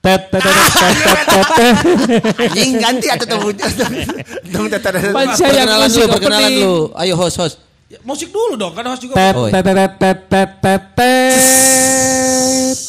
Tet 0.03 0.27
tet 0.27 0.43
tet 0.43 0.51
tet 0.51 0.95
tet 0.99 1.27
tet. 1.31 1.47
tet. 1.55 1.75
Anjing 2.43 2.71
ganti 2.75 3.07
atau 3.07 3.39
teh 3.55 3.71
teh. 3.71 3.89
Panca 5.15 5.45
yang 5.47 5.63
Perkenalan 5.71 5.89
lu, 5.95 6.05
perkenalan 6.11 6.51
lu. 6.59 6.75
Ayo 6.99 7.15
host, 7.15 7.39
host. 7.39 7.55
Ya, 7.93 8.01
Musik 8.01 8.33
dulu 8.33 8.57
dong 8.57 8.73
kan 8.73 8.81
host 8.89 9.05
juga. 9.05 9.13
Tet 9.13 9.37
Oh, 9.37 9.53
tet 9.53 9.61
tet 9.61 9.77
tet 10.01 10.19
tet 10.25 10.51
tet 10.57 10.83
tet. 10.97 11.37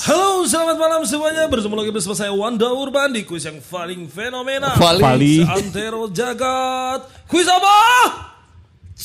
Halo, 0.09 0.49
selamat 0.49 0.81
malam 0.81 1.05
semuanya. 1.05 1.45
Bertemu 1.45 1.77
lagi 1.77 1.93
bersama 1.93 2.17
saya 2.17 2.33
Wanda 2.33 2.73
Urban 2.73 3.13
di 3.13 3.21
kuis 3.21 3.45
yang 3.45 3.61
paling 3.61 4.09
fenomenal. 4.09 4.73
Paling. 4.81 5.05
Paling. 5.05 5.45
Antero 5.45 6.09
Jagat. 6.09 7.05
Kuis 7.29 7.45
apa? 7.45 7.77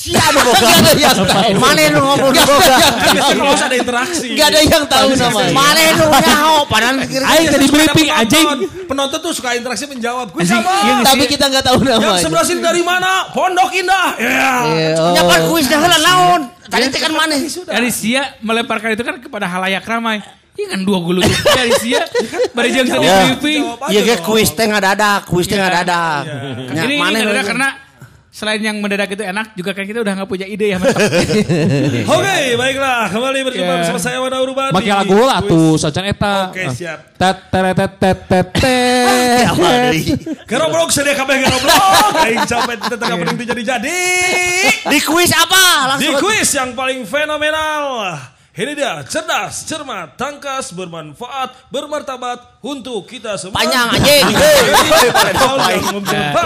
Si 0.00 0.16
anu 0.16 0.40
boga. 0.40 0.64
Gak 0.64 0.80
ada 0.80 0.92
yang 0.96 1.12
tahu. 1.20 1.52
Mana 1.60 1.82
nu 1.92 2.00
ngomong 2.00 2.32
Gak 2.32 2.46
boga. 2.48 2.72
ada 2.72 2.96
yang 3.12 3.20
Kan 3.20 3.58
kalau 3.60 3.76
interaksi. 3.76 4.26
Gak 4.32 4.46
ada 4.48 4.60
yang 4.64 4.84
tahu 4.88 5.08
namanya. 5.12 5.52
Mana 5.52 5.80
nu 5.92 6.04
nyaho 6.08 6.56
padahal 6.64 6.96
Aing 7.04 7.46
tadi 7.46 7.66
briefing 7.68 8.08
penonton. 8.08 8.16
anjing. 8.16 8.46
Penonton 8.88 9.18
tuh 9.20 9.32
suka 9.36 9.52
interaksi 9.52 9.84
menjawab. 9.84 10.32
Kuis 10.32 10.48
Anjing, 10.48 10.64
apa? 10.64 10.72
iya, 10.80 10.94
Tapi 11.04 11.24
kita 11.28 11.44
nggak 11.46 11.64
tahu 11.66 11.78
Yang 11.82 12.00
namanya. 12.00 12.22
sebelah 12.24 12.44
sini 12.48 12.60
dari 12.60 12.80
mana? 12.80 13.28
Pondok 13.28 13.70
Indah. 13.70 14.08
Ya. 14.16 14.52
Iya, 14.64 14.90
oh. 14.96 15.12
nyapan 15.12 15.40
kuis 15.46 15.66
dah 15.68 15.78
heula 15.78 15.98
naon. 16.00 16.40
Tadi 16.64 16.84
teh 16.88 17.00
kan 17.02 17.12
mana? 17.12 17.34
Arisia 17.68 18.22
melemparkan 18.40 18.88
itu 18.90 19.04
kan 19.04 19.20
kepada 19.20 19.44
halayak 19.46 19.84
ramai. 19.84 20.24
Iya 20.50 20.66
kan 20.72 20.80
dua 20.80 20.98
gulu 20.98 21.20
itu 21.20 21.36
Arisia. 21.54 22.08
Bari 22.50 22.68
jeung 22.72 22.88
tadi 22.88 23.04
Ya. 23.04 23.16
briefing. 23.28 23.62
Jawab 23.68 23.84
aja 23.84 23.92
Iya 23.92 24.00
ge 24.02 24.16
kuis 24.20 24.48
teh 24.50 24.64
ngadadak, 24.64 25.28
kuis 25.28 25.44
teh 25.44 25.54
ngadadak. 25.54 26.24
Nya, 26.72 26.88
Ini 26.88 26.94
mana 26.96 27.16
ini 27.18 27.44
karena 27.44 27.68
selain 28.30 28.58
yang 28.58 28.78
mendadak 28.78 29.10
itu 29.10 29.20
enak, 29.20 29.52
juga 29.52 29.70
kan 29.70 29.82
kita 29.82 30.00
udah 30.00 30.14
nggak 30.14 30.26
punya 30.26 30.46
ide 30.46 30.70
ya. 30.70 30.78
mantap. 30.78 31.02
Oke, 32.14 32.36
baiklah. 32.54 33.10
Kembali 33.10 33.38
berjumpa 33.44 33.68
Ya. 33.68 33.78
bersama 33.82 33.98
saya 33.98 34.16
Wana 34.18 34.38
Urban. 34.38 34.70
Make 34.70 34.82
di 34.82 34.88
lagu 34.88 35.18
lah 35.20 35.38
tuh 35.42 35.74
sacan 35.76 36.06
eta. 36.06 36.36
Oke, 36.48 36.62
siap. 36.70 36.98
Tet 37.12 37.38
tet 37.46 37.74
tet 37.74 37.92
tet 37.96 38.18
tet 38.24 38.46
tet. 38.54 39.44
Apa 39.50 39.66
deui? 39.90 40.14
Geroblok 40.46 40.88
sedia 40.88 41.12
kabeh 41.12 41.36
geroblok. 41.38 41.82
Aing 42.22 42.42
sampai 42.44 42.74
tetap 42.78 43.06
Iya. 43.08 43.18
penting 43.20 43.46
jadi 43.46 43.62
jadi. 43.68 44.00
Di 44.86 44.98
kuis 45.00 45.30
apa? 45.30 45.98
Di 45.98 46.06
Langsung. 46.06 46.22
kuis 46.22 46.48
yang 46.50 46.70
paling 46.72 47.02
fenomenal. 47.04 48.14
Ini 48.60 48.76
dia 48.76 49.00
cerdas, 49.08 49.64
cermat, 49.64 50.20
tangkas, 50.20 50.76
bermanfaat, 50.76 51.72
bermartabat 51.72 52.60
untuk 52.60 53.08
kita 53.08 53.40
semua. 53.40 53.56
Panjang 53.56 53.88
anjing. 53.88 54.36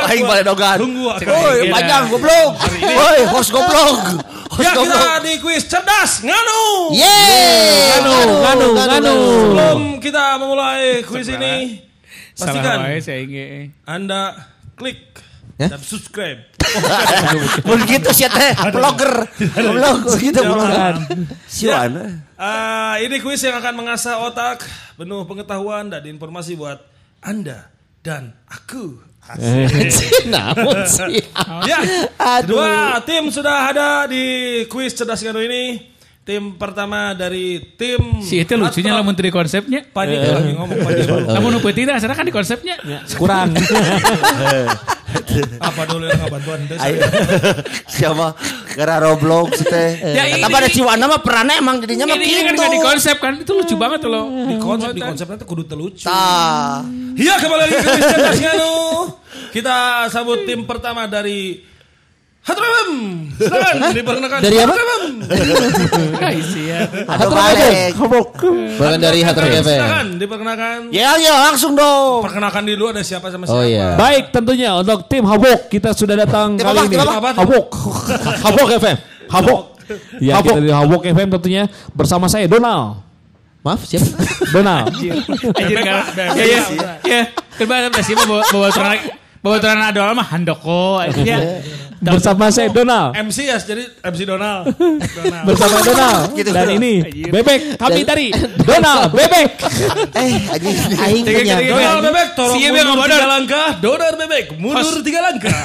Aing 0.06 0.22
balik 0.22 0.46
dogan. 0.46 0.78
Tunggu 0.78 1.10
Woi, 1.10 1.18
aku. 1.18 1.74
panjang 1.74 2.04
goblok. 2.14 2.50
Woi, 2.70 3.20
host 3.34 3.50
goblok. 3.50 4.22
Ya 4.62 4.78
kita 4.78 5.26
di 5.26 5.42
kuis 5.42 5.66
cerdas 5.66 6.22
nganu. 6.22 6.94
Yeay. 6.94 7.98
Nganu, 7.98 8.14
nganu, 8.46 8.68
nganu. 8.78 9.16
Sebelum 9.18 9.80
kita 9.98 10.38
memulai 10.38 11.02
kuis 11.02 11.26
ini, 11.26 11.82
pastikan. 12.38 12.94
Anda 13.90 14.38
klik? 14.78 15.18
Dan 15.54 15.78
subscribe. 15.78 16.50
Begitu 17.62 18.08
sih 18.10 18.26
teh, 18.26 18.52
vlogger. 18.74 19.30
Vlog 19.54 19.98
begitu 20.18 20.40
vlogger. 20.42 20.94
Sian. 21.46 22.22
Ah, 22.34 22.98
ini 22.98 23.22
kuis 23.22 23.38
yang 23.46 23.62
akan 23.62 23.74
mengasah 23.78 24.18
otak, 24.26 24.66
penuh 24.98 25.22
pengetahuan 25.22 25.86
dan 25.86 26.02
informasi 26.10 26.58
buat 26.58 26.82
Anda 27.22 27.70
dan 28.02 28.34
aku. 28.50 28.98
Namun 30.34 30.84
sih. 30.84 31.22
Ya, 31.64 31.80
dua 32.44 33.00
tim 33.08 33.32
sudah 33.32 33.72
ada 33.72 34.04
di 34.04 34.66
kuis 34.68 34.92
cerdas 34.92 35.24
ini. 35.24 35.93
Tim 36.24 36.56
pertama 36.56 37.12
dari 37.12 37.60
tim 37.76 38.24
Si 38.24 38.40
itu 38.40 38.56
lucunya 38.56 38.96
lah 38.96 39.04
menteri 39.04 39.28
konsepnya. 39.28 39.84
Panik 39.84 40.24
lagi 40.24 40.56
ngomong 40.56 40.78
panik. 40.80 41.04
Namun 41.04 41.48
nu 41.52 41.60
peuting 41.60 41.84
dah 41.84 42.00
kan 42.00 42.24
di 42.24 42.32
konsepnya. 42.32 42.80
Kurang. 43.20 43.52
Apa 45.60 45.84
dulu 45.84 46.08
yang 46.08 46.24
bantuan 46.32 46.64
deh? 46.64 46.80
Ayo. 46.80 47.04
Siapa? 47.92 48.32
Gara 48.72 49.04
Roblox 49.04 49.68
teh. 49.68 50.00
Ya, 50.16 50.24
ini- 50.32 50.40
Kata 50.40 50.48
pada 50.48 50.68
Ciwana 50.72 51.04
mah 51.04 51.20
perannya 51.20 51.60
emang 51.60 51.84
jadinya 51.84 52.08
mah 52.08 52.16
Ini 52.16 52.24
kan 52.24 52.40
gitu. 52.40 52.56
nggak 52.56 52.72
di 52.72 52.80
konsep 52.80 53.16
kan 53.20 53.32
itu 53.44 53.52
lucu 53.52 53.74
banget 53.76 54.08
tuh 54.08 54.10
loh. 54.10 54.24
Di 54.48 54.56
konsep 54.56 54.90
di 54.96 55.02
konsepnya 55.04 55.36
tuh 55.36 55.46
kudu 55.46 55.68
telucu. 55.68 56.08
Tah. 56.08 56.80
Iya 57.20 57.36
kembali 57.36 57.60
lagi 57.68 57.76
ke 57.76 58.40
nganu. 58.40 58.74
Kita 59.52 60.08
sambut 60.08 60.48
tim 60.48 60.64
pertama 60.64 61.04
dari 61.04 61.60
Hatrabem. 62.44 62.90
Silakan 63.40 63.96
diperkenalkan. 63.96 64.38
Dari 64.44 64.56
apa? 64.60 64.74
Ya. 66.60 66.78
Aduh 67.08 67.32
balik. 67.32 67.96
Bukan 68.76 69.00
dari 69.00 69.20
Hatur 69.24 69.48
FM. 69.48 69.64
Silakan 69.64 70.06
diperkenalkan. 70.20 70.78
Ya 70.92 71.16
ya 71.16 71.34
langsung 71.48 71.72
dong. 71.72 72.20
Perkenalkan 72.20 72.68
dulu 72.68 72.92
ada 72.92 73.00
siapa 73.00 73.32
sama 73.32 73.48
siapa. 73.48 73.56
Oh 73.56 73.64
iya. 73.64 73.96
Baik 73.96 74.28
tentunya 74.28 74.76
untuk 74.76 75.08
tim 75.08 75.24
Habok 75.24 75.72
kita 75.72 75.96
sudah 75.96 76.20
datang 76.20 76.60
kali 76.60 76.92
ini. 76.92 76.96
Habok. 77.00 77.66
Habok 78.44 78.68
FM. 78.84 78.96
Habok. 79.32 79.60
Ya 80.20 80.44
kita 80.44 80.60
Habok 80.84 81.02
FM 81.08 81.28
tentunya 81.40 81.62
bersama 81.96 82.28
saya 82.28 82.44
Donald. 82.44 83.00
Maaf 83.64 83.88
siapa? 83.88 84.04
Donald. 84.52 84.92
Anjir 84.92 85.78
kan. 85.80 86.12
Ya 86.36 86.44
ya. 86.44 86.60
Ya. 87.08 87.22
Ada 87.56 88.00
sih 88.04 88.12
bawa 88.12 88.44
bawa 88.52 88.68
turun 88.68 89.00
bawa 89.40 89.56
turun 89.56 89.80
ada 89.80 90.12
mah 90.12 90.28
handoko. 90.28 91.00
Ya. 91.24 91.40
bersama 92.04 92.52
saya 92.52 92.68
Donald. 92.68 93.16
MC 93.16 93.38
ya, 93.48 93.56
jadi 93.56 93.84
MC 94.04 94.20
Donald. 94.22 94.62
Donald. 95.18 95.44
Bersama 95.48 95.78
Donald. 95.80 96.20
Gitu. 96.38 96.50
Dan 96.52 96.68
ini. 96.76 96.92
Bebek 97.30 97.80
kami 97.80 98.00
dari 98.04 98.26
Donald 98.68 99.14
Bebek. 99.14 99.48
Eh 100.12 100.32
anjing. 100.50 100.76
Aing 101.00 101.24
punya. 101.24 101.56
Donald 101.64 102.02
bebek, 102.04 102.28
tolong 102.36 102.56
Si 102.58 102.66
mundur 102.66 102.84
nggak 102.84 102.96
bodor. 102.98 103.16
tiga 103.16 103.28
langkah. 103.30 103.68
Donald 103.80 104.16
bebek, 104.20 104.44
mundur 104.58 104.98
tiga 105.00 105.20
langkah. 105.24 105.58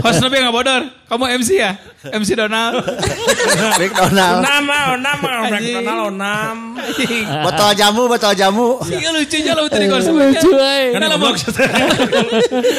Host 0.00 0.18
Nabi 0.22 0.36
nggak 0.40 0.54
bodor. 0.54 0.82
Kamu 1.06 1.24
MC 1.38 1.50
ya? 1.54 1.70
MC 2.06 2.34
Donald. 2.34 2.82
McDonald. 3.78 4.42
Nama, 4.42 4.98
nama, 4.98 5.30
Anjing. 5.46 5.78
McDonald, 5.78 6.10
onam. 6.10 6.56
Botol 7.46 7.70
jamu, 7.78 8.02
botol 8.10 8.32
jamu. 8.34 8.68
Iya 8.86 9.10
lucunya 9.14 9.52
lo 9.54 9.70
tadi 9.70 9.86
konsepnya. 9.86 10.34
Lucu, 10.34 10.50
eh. 10.58 10.94
Kan 10.94 11.02
lamun 11.06 11.34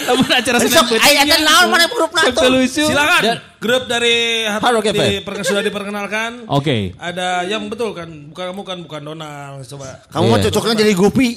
lamun 0.08 0.28
acara 0.32 0.58
Senin 0.60 1.00
aya 1.00 1.22
teh 1.24 1.40
naon 1.44 1.68
mana 1.72 1.86
grup 1.88 2.12
nato. 2.12 2.42
lucu. 2.52 2.87
Silakan. 2.88 3.22
Grup 3.58 3.84
dari 3.90 4.46
Hard 4.46 4.74
Rock 4.80 4.88
FM. 4.94 5.26
di, 5.26 5.44
sudah 5.44 5.64
diperkenalkan. 5.66 6.46
Oke. 6.48 6.94
Ada 6.96 7.44
yang 7.44 7.68
betul 7.68 7.92
kan, 7.92 8.10
bukan 8.30 8.46
kamu 8.54 8.62
kan 8.64 8.78
bukan 8.86 9.02
Donald. 9.04 9.62
Coba. 9.66 10.00
Kamu 10.10 10.26
Iya. 10.38 10.44
cocoknya 10.50 10.76
jadi 10.82 10.94
Gupi. 10.94 11.30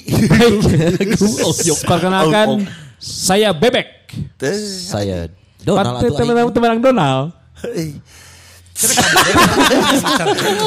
Perkenalkan 1.91 2.47
Oh, 2.47 2.57
oh. 2.57 2.61
saya 2.97 3.51
Bebek. 3.51 4.09
Saya 4.87 5.29
Donald 5.61 6.01
atau 6.01 6.15
Teman 6.17 6.37
Aing. 6.37 6.51
teman 6.53 6.77
Donald. 6.81 7.25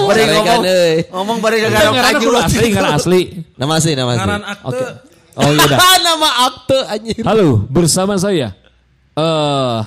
Bari 0.07 0.23
ngomong. 0.31 0.62
Ngomong 1.11 1.38
bari 1.43 1.57
kaju. 1.67 2.19
kudu 2.23 2.38
asli, 2.38 2.67
ngaran 2.71 2.95
asli. 2.95 3.21
Nama 3.59 3.73
asli, 3.75 3.93
nama 3.99 4.11
asli. 4.14 4.23
Ngaran 4.23 4.43
akte. 4.47 4.67
Oke. 4.71 4.85
Oh 5.35 5.50
iya 5.50 5.67
dah. 5.67 5.79
nama 5.99 6.29
akte 6.47 6.79
anjing. 6.87 7.19
Halo, 7.26 7.67
bersama 7.67 8.14
saya. 8.14 8.55
Eh 9.19 9.79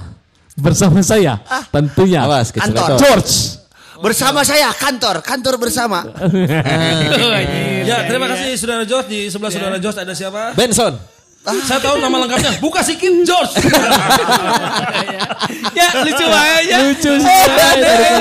bersama 0.57 0.99
saya 1.05 1.37
tentunya 1.69 2.25
Awas, 2.25 2.49
Kantor. 2.49 2.97
George. 2.97 3.33
Bersama 3.97 4.45
saya 4.45 4.69
kantor, 4.77 5.25
kantor 5.25 5.55
bersama. 5.57 6.05
Ya, 7.87 8.03
terima 8.03 8.27
kasih 8.27 8.59
Saudara 8.59 8.83
George. 8.83 9.07
Di 9.07 9.19
sebelah 9.31 9.47
Saudara 9.47 9.77
George 9.79 9.95
ada 10.03 10.11
siapa? 10.11 10.51
Benson. 10.59 10.99
Saya 11.63 11.79
tahu 11.79 12.03
nama 12.03 12.19
lengkapnya. 12.19 12.59
Buka 12.59 12.83
sikin 12.83 13.23
George. 13.23 13.55
Ya 15.77 15.93
lucu 16.03 16.25
wae 16.25 16.59
ya. 16.67 16.77
Lucu 16.89 17.11
sih. 17.21 17.41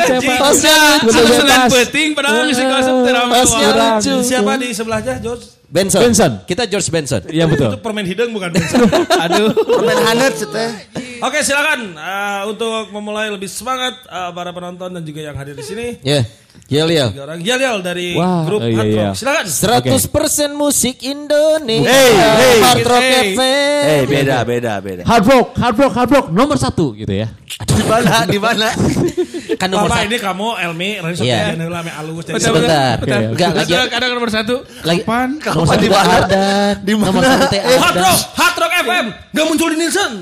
Senin 0.07 1.41
bebas. 1.43 1.73
Peuting 1.73 2.13
padahal 2.15 2.47
misi 2.47 2.63
konsep. 2.63 2.95
Hostnya 3.33 3.71
lucu. 3.75 4.15
Siapa 4.23 4.53
di 4.61 4.69
sebelahnya 4.71 5.15
George? 5.19 5.45
Benson. 5.67 6.01
Benson. 6.07 6.33
Kita 6.47 6.69
George 6.71 6.89
Benson. 6.93 7.23
Iya 7.27 7.51
betul. 7.51 7.75
Itu 7.75 7.81
permen 7.83 8.07
hidung 8.07 8.31
bukan 8.31 8.55
Benson. 8.55 8.87
Aduh. 9.27 9.51
Permen 9.57 9.99
hanet 10.07 10.35
teh. 10.39 10.71
Oke 11.19 11.39
silakan 11.41 11.93
uh, 11.93 12.43
untuk 12.47 12.69
memulai 12.91 13.29
lebih 13.29 13.47
semangat 13.47 13.97
uh, 14.07 14.31
para 14.31 14.51
penonton 14.51 14.91
dan 14.91 15.03
juga 15.03 15.21
yang 15.23 15.35
hadir 15.35 15.53
di 15.53 15.63
sini. 15.63 15.87
Ya. 16.03 16.25
Yel 16.67 16.89
yel. 16.89 17.09
Tiga 17.13 17.23
orang 17.23 17.39
Yel 17.39 17.61
Yel 17.61 17.79
dari 17.79 18.17
Wah, 18.17 18.43
grup 18.43 18.59
oh 18.59 18.67
iya, 18.67 18.75
Hard 18.75 18.91
Rock. 18.91 19.15
iya. 19.15 19.47
Silakan. 19.47 19.93
100% 19.93 20.57
musik 20.57 20.97
Indonesia. 21.01 21.87
Hey, 21.87 22.11
hey. 22.17 22.57
Hard 22.59 22.83
Rock 22.83 23.03
Hey. 23.05 23.29
FM. 23.31 23.85
Eh 23.87 24.03
beda 24.05 24.37
beda 24.43 24.73
beda. 24.81 25.03
Hard 25.05 25.25
rock, 25.27 25.47
hard 25.55 25.77
rock, 25.77 25.93
hard 25.95 26.11
rock 26.11 26.27
nomor 26.29 26.57
satu 26.57 26.91
gitu 26.93 27.13
ya. 27.13 27.29
Di 27.63 27.85
mana 27.85 28.25
di 28.27 28.39
mana? 28.41 28.69
Kan 29.61 29.69
nomor 29.71 29.87
Bapak 29.87 30.01
satu. 30.03 30.09
ini 30.11 30.17
kamu 30.19 30.49
Elmi, 30.59 30.91
Renzo 30.99 31.23
Iya. 31.23 31.55
yeah. 31.55 31.71
lame 31.71 31.89
alus. 31.95 32.25
jadi- 32.27 32.43
Sebentar. 32.43 32.97
Bentar. 32.99 33.21
Enggak, 33.31 33.51
lagi- 33.55 33.73
Ada 33.73 33.95
ada 33.95 34.07
nomor 34.11 34.29
satu. 34.29 34.55
Lagi 34.83 35.01
Kapan? 35.01 35.29
Kamu 35.39 35.55
nomor 35.63 35.77
di 35.77 35.87
satu 35.87 35.95
mana? 35.95 36.17
ada. 36.19 36.47
Di 36.77 36.93
mana? 36.93 37.07
Nomor 37.07 37.23
satu 37.23 37.57
Hard. 37.63 37.97
Rock, 37.97 38.19
Hard 38.35 38.57
Rock 38.59 38.73
FM. 38.83 39.07
Gak 39.31 39.45
muncul 39.47 39.69
di 39.71 39.77
Nielsen. 39.79 40.13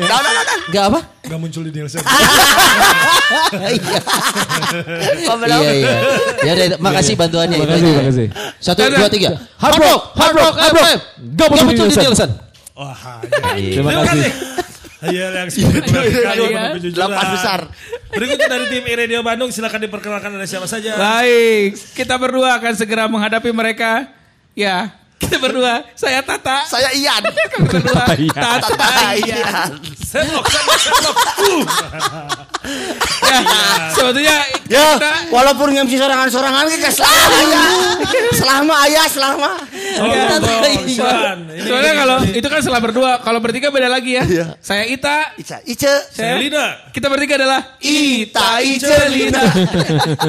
Dah 0.00 0.18
dah 0.20 0.32
dah. 0.32 0.58
Enggak 0.68 0.84
apa? 0.92 1.00
Gak 1.30 1.38
muncul 1.38 1.62
di 1.62 1.70
Nielsen. 1.70 2.00
Iya 5.46 5.72
iya. 5.74 5.96
Ya 6.42 6.52
udah, 6.56 6.66
makasih 6.80 7.14
bantuannya. 7.14 7.56
itu 7.58 7.64
Makasih, 7.66 7.92
makasih. 7.94 8.26
Satu, 8.58 8.80
dua, 8.90 9.08
tiga. 9.12 9.30
Hard 9.60 9.76
rock, 9.78 10.00
hard 10.16 10.34
rock, 10.34 10.54
hard 10.58 10.74
rock. 10.74 10.98
Gak 11.36 11.48
muncul 11.66 11.86
di 11.86 11.96
Nielsen. 11.96 12.30
Wah, 12.74 12.96
Terima 13.22 13.90
Terima 13.92 14.02
kasih. 14.08 14.32
Iya, 15.00 15.26
yang 15.32 15.48
Iya. 15.48 16.76
kejujuran. 16.76 16.92
Delapan 16.92 17.26
besar. 17.32 17.60
Berikutnya 18.12 18.48
dari 18.52 18.66
tim 18.68 18.84
Radio 18.84 19.20
Bandung, 19.24 19.48
silakan 19.48 19.80
diperkenalkan 19.88 20.30
ada 20.36 20.44
siapa 20.44 20.68
saja. 20.68 20.92
Baik, 20.98 21.72
kita 21.96 22.20
berdua 22.20 22.60
akan 22.60 22.72
segera 22.76 23.08
menghadapi 23.08 23.48
mereka. 23.48 24.12
Ya, 24.52 24.92
kita 25.20 25.36
berdua. 25.36 25.84
Saya 25.92 26.24
Tata. 26.24 26.64
Saya 26.64 26.88
Ian. 26.96 27.20
Kami 27.52 27.66
berdua. 27.68 28.04
Tata. 28.32 28.72
Tata. 28.72 29.12
Ian. 29.14 29.70
Senlok, 30.00 30.42
senlok. 30.74 31.16
Uh. 31.38 31.62
Ya, 33.20 33.38
sebetulnya 33.94 34.36
Ya, 34.66 34.98
kita 34.98 35.12
walaupun 35.30 35.70
MC 35.72 35.94
sorangan-sorangan 35.96 36.66
kita 36.66 36.90
selama 36.90 37.38
ya. 37.46 37.62
Selama 38.34 38.74
ayah, 38.86 39.06
selama. 39.06 39.50
Silakan. 40.86 41.38
Ini- 41.46 41.66
Soalnya 41.66 41.92
ini- 41.94 42.00
kalau 42.00 42.16
ini- 42.22 42.34
itu 42.38 42.48
kan 42.48 42.58
setelah 42.58 42.82
berdua, 42.82 43.10
kalau 43.20 43.38
bertiga 43.38 43.70
beda 43.70 43.86
lagi 43.86 44.18
ya. 44.18 44.24
Iya. 44.26 44.46
Saya 44.58 44.82
Ita, 44.86 45.34
Ica, 45.38 45.58
Ica. 45.62 45.94
Saya 46.10 46.38
Lina. 46.38 46.90
kita 46.90 47.06
bertiga 47.06 47.38
adalah 47.38 47.78
Ita, 47.78 48.62
Ica, 48.62 48.96
Lina. 49.10 49.42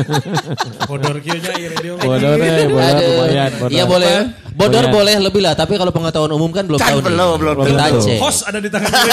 Bodor 0.90 1.16
kieu 1.22 1.38
nya 1.38 1.52
radio. 1.54 1.94
Bodor 1.98 2.38
eh, 2.38 2.66
bodor 2.66 2.82
Aduh. 2.82 3.10
lumayan. 3.18 3.52
bodor. 3.58 3.70
Iya 3.72 3.84
boleh. 3.86 4.14
Bodor 4.52 4.84
Lumayan. 4.84 4.92
boleh 4.94 5.16
lebih 5.22 5.42
lah, 5.42 5.54
tapi 5.54 5.74
kalau 5.74 5.90
pengetahuan 5.90 6.28
umum 6.30 6.50
kan 6.50 6.64
belum 6.64 6.76
Kan 6.76 6.92
tahu. 6.92 7.00
nih. 7.00 7.06
belum, 7.08 7.36
belum 7.40 7.56
Kita 7.64 7.84
tentu. 7.86 8.00
cek. 8.04 8.20
Host 8.20 8.40
ada 8.44 8.58
di 8.58 8.68
tangan 8.68 8.90
gue. 8.90 9.12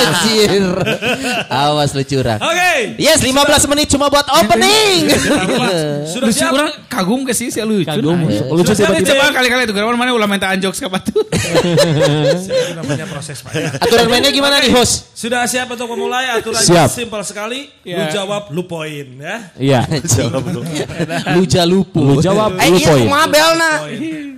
Anjir. 0.00 0.62
Awas 1.46 1.90
lu 1.92 2.02
curang. 2.02 2.40
Oke. 2.40 2.72
Yes, 2.96 3.20
15 3.20 3.36
menit 3.68 3.86
cuma 3.88 4.08
buat 4.08 4.24
opening. 4.26 5.12
Sudah 6.10 6.26
Lucu 6.26 6.32
siap? 6.34 6.50
orang 6.50 6.70
kagum 6.86 7.20
ke 7.22 7.32
sih 7.32 7.48
si 7.48 7.60
lucu. 7.60 7.84
Kagum. 7.84 8.16
Nah. 8.18 8.48
Lucu 8.50 8.72
Sudah 8.72 8.88
tiba-tiba. 8.90 9.20
Coba 9.20 9.36
kali-kali 9.36 9.62
itu 9.64 9.74
gara 9.74 9.92
mana 9.92 10.10
ulah 10.10 10.24
minta 10.24 10.48
anjok 10.48 10.72
siapa 10.72 10.96
tuh. 10.98 11.22
Namanya 12.76 13.04
proses 13.06 13.38
Pak. 13.38 13.52
ya. 13.52 13.68
Aturan 13.76 14.08
mainnya 14.08 14.30
gimana 14.30 14.58
nih, 14.58 14.72
host? 14.72 15.09
Sudah 15.20 15.44
siap 15.44 15.68
untuk 15.68 15.84
memulai 15.86 16.32
aturannya 16.32 16.64
Siap. 16.64 16.88
simpel 16.88 17.20
sekali. 17.20 17.68
Ya. 17.84 18.00
Lu 18.00 18.04
jawab 18.08 18.42
lu 18.48 18.64
poin 18.64 19.04
ya. 19.04 19.36
Iya. 19.52 19.80
Lupu. 21.68 22.00
Lu 22.08 22.14
jawab 22.18 22.56
Eh 22.56 22.72
lu 22.72 22.80
iya 22.80 22.88
poin. 22.88 23.04
kumaha 23.04 23.26
belna. 23.28 23.72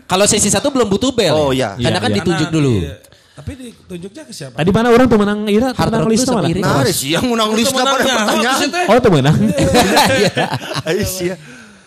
Kalau 0.02 0.24
sesi 0.26 0.50
satu 0.50 0.74
belum 0.74 0.90
butuh 0.90 1.14
bel. 1.14 1.30
Oh, 1.32 1.50
iya. 1.54 1.78
Karena 1.78 1.86
Iya, 1.88 2.02
kan 2.02 2.10
iya. 2.10 2.16
ditunjuk 2.18 2.48
Karena- 2.50 2.58
dulu. 2.58 2.74
iya. 2.82 2.94
Tapi 3.32 3.52
ditunjuknya 3.56 4.22
ke 4.26 4.32
siapa? 4.34 4.54
Tadi 4.58 4.70
mana 4.70 4.88
orang 4.90 5.06
tuh 5.06 5.16
menang 5.16 5.40
Ira? 5.46 5.72
Hard 5.72 5.88
Menang 5.88 6.02
rock 6.02 6.10
lista 6.12 6.30
mana? 6.30 6.42
sama 6.42 6.50
Ira. 6.50 6.60
Nah, 6.60 6.74
ada 6.82 6.92
sih 6.92 7.08
yang 7.08 7.24
menang 7.24 7.50
list 7.54 7.70
apa 7.70 7.78
Temenannya, 7.80 8.16
pertanyaan. 8.18 8.58
itu. 8.60 8.80
Oh 8.90 8.96
tuh 8.98 9.10
menang. 9.10 9.36
Ayo 10.84 11.04
sih. 11.06 11.28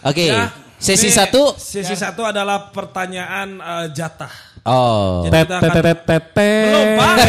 Oke. 0.01 0.25
Ya, 0.25 0.49
Sesi 0.75 1.09
satu. 1.09 1.53
Sesi 1.55 1.93
satu 1.93 2.23
adalah 2.23 2.69
pertanyaan 2.69 3.59
eh, 3.59 3.87
jatah. 3.91 4.31
Oh. 4.65 5.29
Tet 5.29 5.45
Kita 5.45 5.61
tet 5.61 5.69
akan-. 6.33 6.65
Belum 6.65 6.87
Pak. 6.97 7.15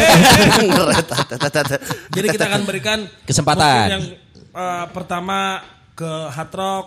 Jadi 2.17 2.27
kita 2.33 2.45
akan 2.49 2.61
berikan 2.65 3.05
Kesempatan. 3.29 3.85
yang 3.93 4.03
eh, 4.33 4.85
pertama 4.89 5.61
ke 5.93 6.09
hard 6.33 6.53
rock 6.57 6.85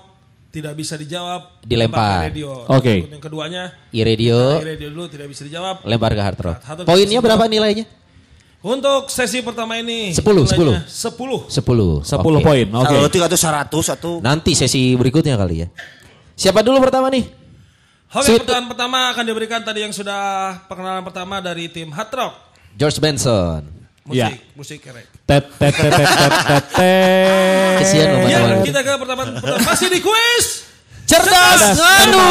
tidak 0.51 0.75
bisa 0.75 0.99
dijawab 0.99 1.63
Dilempar. 1.63 2.27
ke 2.27 2.35
radio. 2.35 2.51
Oke. 2.67 3.07
Yang 3.07 3.23
keduanya 3.23 3.71
I-radio. 3.95 4.59
di 4.59 4.67
radio 4.75 4.89
dulu 4.91 5.07
tidak 5.07 5.31
bisa 5.31 5.47
dijawab. 5.47 5.87
Lempar 5.87 6.19
ke 6.19 6.23
hard 6.23 6.39
rock. 6.43 6.59
Hard 6.67 6.79
rock 6.83 6.87
Poinnya 6.91 7.23
berapa 7.23 7.47
nilainya? 7.47 7.87
Untuk 8.61 9.09
sesi 9.09 9.41
pertama 9.41 9.81
ini 9.81 10.13
10, 10.13 10.21
nilainya 10.21 10.85
10. 10.85 11.49
10. 11.49 11.49
10 11.49 12.05
Oke. 12.13 12.45
poin. 12.45 12.67
Oke. 12.77 12.93
Kalau 12.93 13.09
tiga 13.09 13.25
atau 13.31 13.39
seratus 13.39 13.87
atau 13.89 14.21
Nanti 14.21 14.53
sesi 14.53 14.93
berikutnya 14.99 15.39
kali 15.39 15.65
ya. 15.65 15.69
Siapa 16.37 16.61
dulu 16.61 16.83
pertama 16.83 17.09
nih? 17.09 17.40
Oke, 18.11 18.27
Situ. 18.27 18.43
pertanyaan 18.43 18.67
pertama 18.67 18.99
akan 19.09 19.23
diberikan 19.23 19.61
tadi 19.63 19.81
yang 19.81 19.95
sudah 19.95 20.19
perkenalan 20.67 21.03
pertama 21.03 21.39
dari 21.39 21.71
tim 21.71 21.89
hard 21.89 22.11
rock. 22.11 22.35
George 22.75 22.99
Benson. 22.99 23.63
Musik, 24.03 24.19
Ya. 24.19 24.29
musik 24.53 24.79
kerek. 24.81 25.07
Tet 25.23 25.47
tet 25.55 25.71
tet 25.71 25.93
tet 25.93 26.09
tet 26.11 26.33
tet 26.43 26.65
tet. 26.75 27.77
Kesian 27.79 28.07
loh, 28.09 28.27
Ya, 28.27 28.39
kita 28.61 28.83
ke 28.83 28.93
pertama, 28.97 29.23
pertama 29.31 29.63
masih 29.63 29.87
di 29.87 30.01
quiz. 30.01 30.47
Cerdas 31.07 31.79
nganu. 31.79 32.31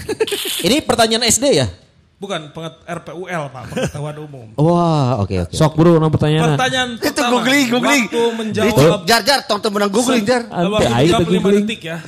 Ini 0.66 0.80
pertanyaan 0.80 1.24
SD 1.26 1.44
ya? 1.54 1.68
Bukan 2.16 2.56
penget 2.56 2.80
RPUL 2.86 3.42
Pak, 3.50 3.62
pengetahuan 3.68 4.16
umum. 4.18 4.46
Wah, 4.64 5.20
oke 5.20 5.44
oke. 5.44 5.52
Sok 5.52 5.76
bro, 5.76 6.00
nomor 6.00 6.08
pertanyaan. 6.08 6.56
Pertanyaan 6.56 6.88
itu 6.94 7.04
pertama. 7.04 7.32
googling, 7.36 7.66
googling. 7.68 8.04
Waktu 8.06 8.22
menjawab 8.32 8.70
Itu 8.70 8.84
jar 9.04 9.20
jar, 9.20 9.40
tong 9.44 9.60
teu 9.60 9.68
menang 9.68 9.92
googling 9.92 10.24
jar. 10.24 10.40
Waktu 10.42 10.56
Ante 10.72 10.86
aing 10.86 10.96
menjawab 11.04 11.20
teu 11.20 11.28
5 11.28 11.36
googling. 11.36 11.64
detik 11.68 11.82
ya. 11.84 11.98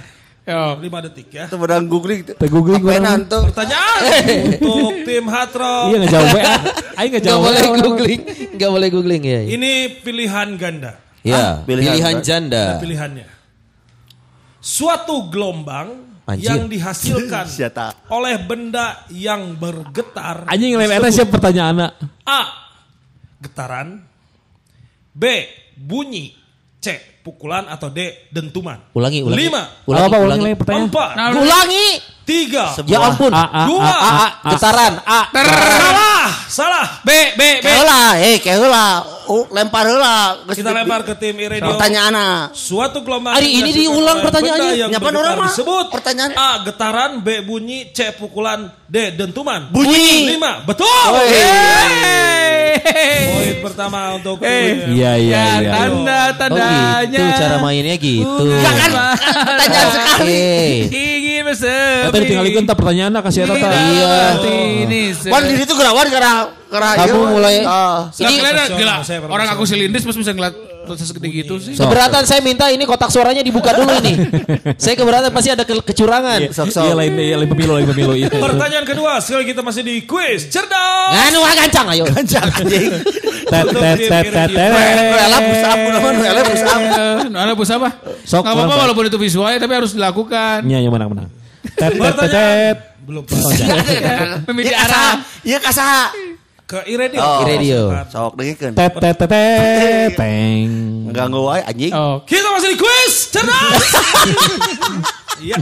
Yo. 0.46 0.78
5 0.78 1.06
detik 1.10 1.26
ya. 1.28 1.50
Teu 1.50 1.58
menang 1.58 1.90
googling. 1.90 2.22
Teu 2.22 2.46
googling 2.46 2.78
orang. 2.80 3.26
tuh. 3.26 3.50
Pertanyaan 3.50 3.98
untuk 4.56 4.94
tim 5.02 5.24
hard 5.26 5.52
rock. 5.52 5.84
Iya 5.90 5.96
nggak 5.98 6.12
jawab 6.14 6.28
WA. 6.30 6.42
Aing 6.96 7.10
nggak 7.10 7.18
Gak 7.18 7.22
jawab 7.26 7.42
boleh 7.42 7.62
googling, 7.82 8.20
gak 8.54 8.70
boleh 8.70 8.88
googling 8.88 9.22
ya. 9.22 9.32
Ya, 9.36 9.40
Ini 9.50 9.72
pilihan 10.00 10.48
ganda. 10.54 10.92
ya 11.26 11.66
pilihan, 11.66 11.98
pilihan, 11.98 12.14
kan? 12.14 12.22
janda. 12.22 12.64
Pilihannya. 12.78 13.26
Suatu 14.62 15.26
gelombang 15.26 16.14
Anjir. 16.24 16.46
yang 16.46 16.66
dihasilkan 16.66 17.46
Siata. 17.50 18.06
oleh 18.08 18.38
benda 18.38 19.02
yang 19.10 19.54
bergetar. 19.54 20.46
Anjing 20.46 20.74
lain 20.74 20.90
eta 20.90 21.10
siapa 21.10 21.30
pertanyaan 21.32 21.90
A. 22.22 22.42
Getaran. 23.38 23.98
B. 25.10 25.22
Bunyi. 25.74 26.45
C. 26.86 27.18
Pukulan 27.26 27.66
atau 27.66 27.90
D. 27.90 28.30
Dentuman. 28.30 28.78
Ulangi, 28.94 29.26
ulangi. 29.26 29.50
Lima. 29.50 29.62
Ulangi, 29.82 30.06
Apa 30.06 30.16
ulangi 30.22 30.46
ulangi. 30.46 30.58
pertanyaan? 30.62 30.86
Empat. 30.86 31.10
Nah, 31.18 31.26
Ulangi. 31.34 31.88
Tiga. 32.26 32.74
Ya 32.90 32.98
ampun. 33.06 33.30
A, 33.30 33.42
A, 33.42 33.62
Dua. 33.70 33.82
A, 33.82 33.90
A, 33.90 34.10
A. 34.46 34.50
Getaran. 34.54 34.94
A. 35.02 35.20
Salah. 35.30 36.26
Salah. 36.46 36.86
B 37.06 37.10
B 37.38 37.42
B. 37.62 37.66
Heula, 37.66 38.18
eh 38.18 38.38
kayak 38.42 38.58
heula. 38.62 38.86
Uh, 39.26 39.46
lempar 39.50 39.86
heula. 39.86 40.42
Geus 40.50 40.58
Kita 40.58 40.70
lempar 40.74 41.06
ke 41.06 41.14
tim 41.18 41.34
iradio. 41.38 41.70
Pertanyaanna. 41.70 42.50
Suatu 42.54 43.02
gelombang 43.02 43.34
Ari, 43.34 43.58
ini 43.62 43.70
diulang 43.74 44.22
pertanyaannya. 44.26 44.90
Nyapan 44.90 44.98
bergetar 44.98 45.22
orang 45.22 45.34
mah. 45.38 45.50
disebut 45.50 45.86
Pertanyaan. 45.90 46.30
A. 46.34 46.50
Getaran 46.66 47.10
B. 47.22 47.28
Bunyi 47.46 47.90
C. 47.94 48.10
Pukulan 48.14 48.70
D. 48.86 49.14
Dentuman 49.14 49.70
Bunyi. 49.70 50.34
Lima 50.34 50.62
Betul 50.66 50.86
Poin 52.78 53.54
pertama 53.62 53.98
untuk 54.14 54.36
tim. 54.38 54.76
Iya 54.90 55.12
iya 55.14 55.36
Ya, 55.36 55.44
iya. 55.58 55.70
tanda 55.72 56.20
Oh 56.22 56.28
tandanya. 56.36 57.06
gitu 57.06 57.30
cara 57.36 57.56
mainnya 57.58 57.96
gitu. 57.96 58.44
Jangan 58.56 58.90
pertanyaan 58.90 59.88
sekali. 59.90 60.42
Oke. 60.86 60.98
Ingin 61.16 61.42
bersemi. 61.42 62.06
Eta 62.06 62.16
ditinggalikeun 62.18 62.64
tah 62.64 62.74
pertanyaan 62.74 63.12
kasih 63.20 63.40
eta. 63.44 63.54
Iya. 63.54 64.16
Ini. 64.82 65.00
Wan 65.26 65.42
diri 65.44 65.62
itu 65.62 65.74
gerawan 65.74 66.06
gara 66.06 66.32
gara 66.66 66.88
Kamu 66.98 67.14
ieu. 67.14 67.26
mulai- 67.30 67.62
Ah. 67.62 68.10
Ini. 68.12 68.36
Orang 69.26 69.48
aku 69.48 69.62
silindris 69.64 70.02
terus 70.02 70.16
bisa 70.16 70.30
ngeliat 70.30 70.54
proses 70.86 71.06
segede 71.06 71.28
gitu 71.28 71.58
sih. 71.58 71.74
Keberatan 71.74 72.22
saya 72.22 72.38
minta 72.38 72.70
ini 72.70 72.82
kotak 72.82 73.10
suaranya 73.10 73.42
dibuka 73.42 73.74
dulu 73.74 73.90
ini. 73.98 74.14
saya 74.82 74.94
keberatan 74.94 75.28
pasti 75.28 75.50
ada 75.50 75.62
ke- 75.62 75.82
kecurangan. 75.84 76.46
Sok 76.48 76.68
sok. 76.70 76.84
Iya 76.86 76.94
lain 76.94 77.12
iya 77.18 77.36
lain 77.36 77.50
pemilu 77.50 77.72
lain 77.74 77.86
pemilu 77.86 78.12
iya. 78.14 78.30
Pertanyaan 78.30 78.84
kedua 78.84 79.18
sekali 79.18 79.44
kita 79.44 79.60
masih 79.60 79.82
di 79.82 80.06
quiz 80.06 80.46
cerdas. 80.46 81.12
Ah 81.12 81.28
gancang 81.56 81.86
ayo. 81.92 82.04
Jangan 82.22 82.62
anjing. 82.62 82.90
Tet 83.46 83.66
tet 83.68 83.98
tet 84.26 84.50
tet. 84.50 84.70
Rela 84.74 85.38
pusap 85.38 85.76
namun 85.78 86.14
rela. 86.18 86.40
Eh, 86.42 87.18
Ada 87.30 87.52
bus 87.54 87.70
apa? 87.70 87.88
Sok, 88.22 88.42
apa-apa 88.42 88.74
walaupun 88.76 89.06
itu 89.06 89.18
visualnya 89.18 89.58
tapi 89.58 89.74
harus 89.74 89.94
dilakukan. 89.94 90.66
Iya 90.66 90.82
yang 90.82 90.90
menang 90.90 91.10
menang. 91.14 91.28
Tet 91.74 91.94
tet 91.94 92.14
tet 92.26 92.78
belum 93.06 93.22
Memiliki 94.50 94.74
Iya 94.74 94.82
arah. 94.82 94.90
kasaha. 94.90 95.12
Iya 95.46 95.58
kasaha. 95.62 96.04
Ke 96.66 96.82
iradio. 96.90 97.22
Oh. 97.22 97.46
Iradio. 97.46 97.80
Sok 98.10 98.32
dengikeun. 98.34 98.74
Tet 98.74 98.92
tet 98.98 99.16
tet. 99.22 100.10
Teng. 100.18 100.68
Ganggu 101.14 101.46
wae 101.46 101.62
anjing. 101.62 101.94
Oh, 101.94 102.26
Kita 102.26 102.50
masih 102.50 102.74
di 102.74 102.78
quiz 102.78 103.14
cerdas. 103.30 103.82
Iya. 105.36 105.60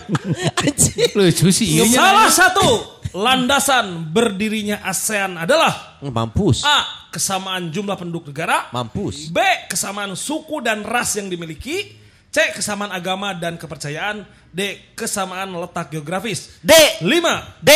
lucu 1.19 1.51
sih 1.51 1.83
ini. 1.83 1.91
Salah 1.99 2.31
satu 2.31 3.03
landasan 3.11 4.07
berdirinya 4.07 4.79
ASEAN 4.87 5.35
adalah 5.35 5.99
Mampus. 5.99 6.63
A. 6.63 7.11
Kesamaan 7.11 7.75
jumlah 7.75 7.99
penduduk 7.99 8.31
negara. 8.31 8.71
Mampus. 8.71 9.35
B. 9.35 9.43
Kesamaan 9.67 10.15
suku 10.15 10.63
dan 10.63 10.87
ras 10.87 11.19
yang 11.19 11.27
dimiliki. 11.27 11.91
C. 12.31 12.55
Kesamaan 12.55 12.95
agama 12.95 13.35
dan 13.35 13.59
kepercayaan. 13.59 14.23
D. 14.55 14.95
Kesamaan 14.95 15.51
letak 15.59 15.91
geografis. 15.91 16.63
D. 16.63 16.71
Lima. 17.03 17.43
D. 17.59 17.75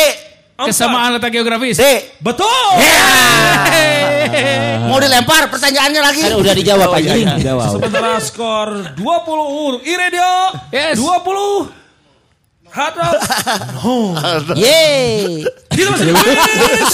Empat. 0.59 0.75
Kesamaan 0.75 1.15
letak 1.15 1.31
geografis. 1.31 1.79
D. 1.79 1.87
Betul. 2.19 2.67
Mau 4.91 4.99
dilempar 4.99 5.47
pertanyaannya 5.47 6.01
lagi. 6.03 6.19
Kan 6.27 6.35
udah 6.35 6.51
dijawab 6.51 6.87
Oh, 6.91 6.99
iya, 6.99 7.15
iya. 7.15 7.55
Sementara 7.71 8.19
skor 8.19 8.91
20 8.99 9.87
Iradio. 9.87 10.35
Yes. 10.75 10.99
20 10.99 11.79
Hard 12.75 12.95
Rock. 12.99 13.15
Yeay. 14.59 15.47
Kita 15.71 15.89
masih 15.95 16.05
di 16.11 16.13
quiz. 16.13 16.93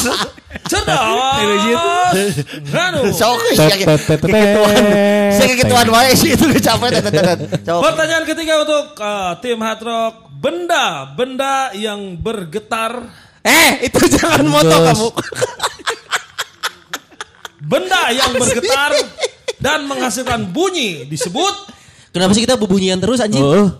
Cerdas. 0.69 1.01
Nganu. 2.69 3.01
Sok 3.17 3.41
Tet 3.57 3.81
tet 3.81 4.01
tet 4.05 4.21
tet. 4.21 4.55
Kekituan. 5.41 5.89
Saya 5.89 5.93
wae 5.97 6.13
sih 6.13 6.37
itu 6.37 6.45
capek. 6.61 7.01
Pertanyaan 7.65 8.23
ketiga 8.29 8.61
untuk 8.61 8.93
uh, 9.01 9.33
tim 9.41 9.57
Hard 9.57 9.81
Rock. 9.81 10.13
Benda, 10.37 11.09
benda 11.17 11.73
yang 11.73 12.13
bergetar. 12.13 13.24
Eh, 13.45 13.85
itu 13.85 14.01
jangan 14.17 14.41
moto 14.49 14.73
kamu. 14.73 15.07
Benda 17.65 18.09
yang 18.13 18.33
bergetar 18.33 18.91
dan 19.57 19.89
menghasilkan 19.89 20.53
bunyi 20.53 21.09
disebut 21.09 21.73
Kenapa 22.13 22.31
sih 22.37 22.45
kita 22.45 22.55
bebunyian 22.55 23.01
terus 23.01 23.17
anjing? 23.17 23.41
Oh. 23.41 23.73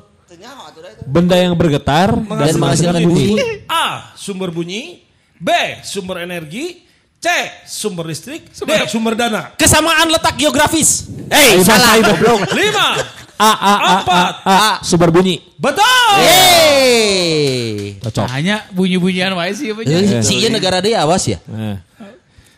Benda 1.06 1.38
yang 1.38 1.54
bergetar 1.54 2.18
Dan 2.18 2.58
menghasilkan 2.58 3.00
bunyi. 3.06 3.38
A. 3.70 4.12
Sumber 4.18 4.50
bunyi 4.50 5.06
B. 5.38 5.50
Sumber 5.86 6.26
energi 6.26 6.82
C. 7.22 7.28
Sumber 7.70 8.10
listrik 8.10 8.50
D. 8.50 8.72
Sumber 8.90 9.14
dana 9.14 9.54
Kesamaan 9.54 10.10
letak 10.10 10.36
geografis. 10.36 11.08
Eh, 11.30 11.62
salah 11.62 12.02
goblok. 12.02 12.54
Lima 12.58 12.98
A 13.36 13.46
A 13.46 13.52
A 13.52 13.74
A 13.76 13.92
Empat. 14.00 14.34
A. 14.46 14.72
Super 14.80 15.12
bunyi. 15.12 15.40
Betul. 15.56 16.08
Yeay. 16.20 18.00
Cocok. 18.00 18.26
Hanya 18.32 18.64
bunyi-bunyian 18.72 19.34
wae 19.34 19.52
sih 19.52 19.76
Eh, 19.76 20.24
Si 20.24 20.40
iya 20.40 20.48
negara 20.48 20.80
dia 20.80 21.04
awas 21.04 21.26
ya. 21.26 21.40
Nah. 21.46 21.82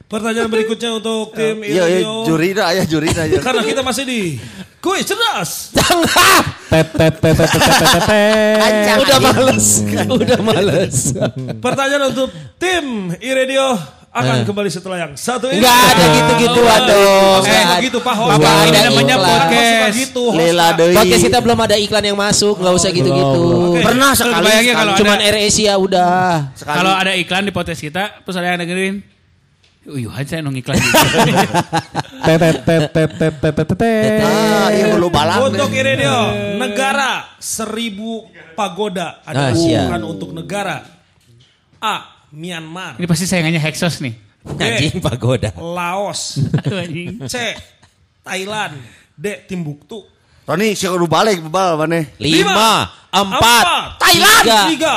Pertanyaan 0.07 0.47
berikutnya 0.47 0.95
untuk 0.95 1.35
tim 1.35 1.59
Iya, 1.59 1.83
iya, 1.83 1.99
juri 2.23 2.55
dah, 2.55 2.71
ya 2.71 2.87
juri 2.87 3.11
dah. 3.11 3.27
ya. 3.27 3.43
Karena 3.43 3.59
kita 3.59 3.83
masih 3.83 4.07
di 4.07 4.39
kuis 4.79 5.03
cerdas. 5.03 5.75
Jangan. 5.75 6.43
Udah 9.03 9.19
males. 9.19 9.67
Udah 10.07 10.39
males. 10.41 10.95
Pertanyaan 11.59 12.03
untuk 12.11 12.31
tim 12.55 13.11
Iradio 13.19 13.75
akan 14.17 14.35
kembali 14.43 14.69
setelah 14.69 14.97
yang 14.99 15.11
satu 15.13 15.45
ini. 15.47 15.59
Enggak 15.59 15.77
ada 15.87 16.03
gitu-gituan 16.11 16.79
dong. 16.83 17.41
Eh, 17.43 17.53
ada. 17.53 17.75
begitu 17.77 17.97
Pak 17.99 18.13
Ho. 18.13 18.23
Nggak 18.27 18.39
Apa 18.39 18.49
ada 18.49 18.65
ini 18.67 18.79
namanya 18.83 19.15
iklan. 19.15 19.29
podcast? 19.29 19.67
Podcast. 19.67 19.95
gitu. 19.95 20.23
Lela 20.33 20.67
deui. 20.73 20.95
Podcast 20.95 21.23
kita 21.23 21.37
belum 21.39 21.59
ada 21.59 21.75
iklan 21.75 22.03
yang 22.03 22.17
masuk, 22.17 22.55
nggak 22.57 22.73
usah 22.73 22.89
gitu-gitu. 22.89 23.41
Pernah 23.79 24.11
sekali. 24.11 24.51
Kalau 24.67 24.93
Cuman 24.95 25.17
ada- 25.17 25.25
AirAsia 25.25 25.73
udah. 25.75 26.17
Sekali. 26.51 26.75
Kalau 26.75 26.93
ada 26.93 27.11
iklan 27.13 27.43
di 27.43 27.51
podcast 27.51 27.79
kita, 27.79 28.03
terus 28.21 28.35
ada 28.35 28.47
yang 28.47 28.59
dengerin. 28.59 28.95
Uyuh, 29.87 30.11
saya 30.19 30.43
nung 30.43 30.51
iklan 30.51 30.75
juga. 30.75 30.99
Tet 32.27 32.39
tet 32.43 32.57
tet 32.59 32.83
tet 32.91 33.11
tet 33.15 33.35
tet 33.39 33.55
tet 33.55 33.71
tet. 33.71 34.19
Ah, 34.19 34.67
iya 34.67 34.91
balang. 34.99 35.47
Untuk 35.47 35.71
deh. 35.71 35.79
Iradio, 35.79 36.17
negara 36.59 37.39
seribu 37.39 38.27
pagoda 38.51 39.23
Ah, 39.23 39.31
adalah 39.31 39.55
siap. 39.55 39.87
bukan 39.87 40.01
untuk 40.03 40.29
negara. 40.35 40.83
A. 41.79 42.16
Myanmar. 42.31 42.99
Ini 42.99 43.07
pasti 43.07 43.25
sayangannya 43.27 43.61
Hexos 43.61 44.03
nih. 44.03 44.15
Anjing 44.63 44.99
pagoda. 45.03 45.51
Laos. 45.55 46.39
C. 47.33 47.35
Thailand. 48.23 48.75
D. 49.15 49.47
Timbuktu. 49.47 50.03
Tony, 50.47 50.71
sih 50.79 50.87
kudu 50.87 51.11
balik 51.11 51.43
bebal 51.43 51.75
mana? 51.75 52.07
Lima, 52.23 52.87
empat, 53.11 53.99
Thailand. 53.99 54.43
tiga. 54.47 54.59
Tiga. 54.71 54.95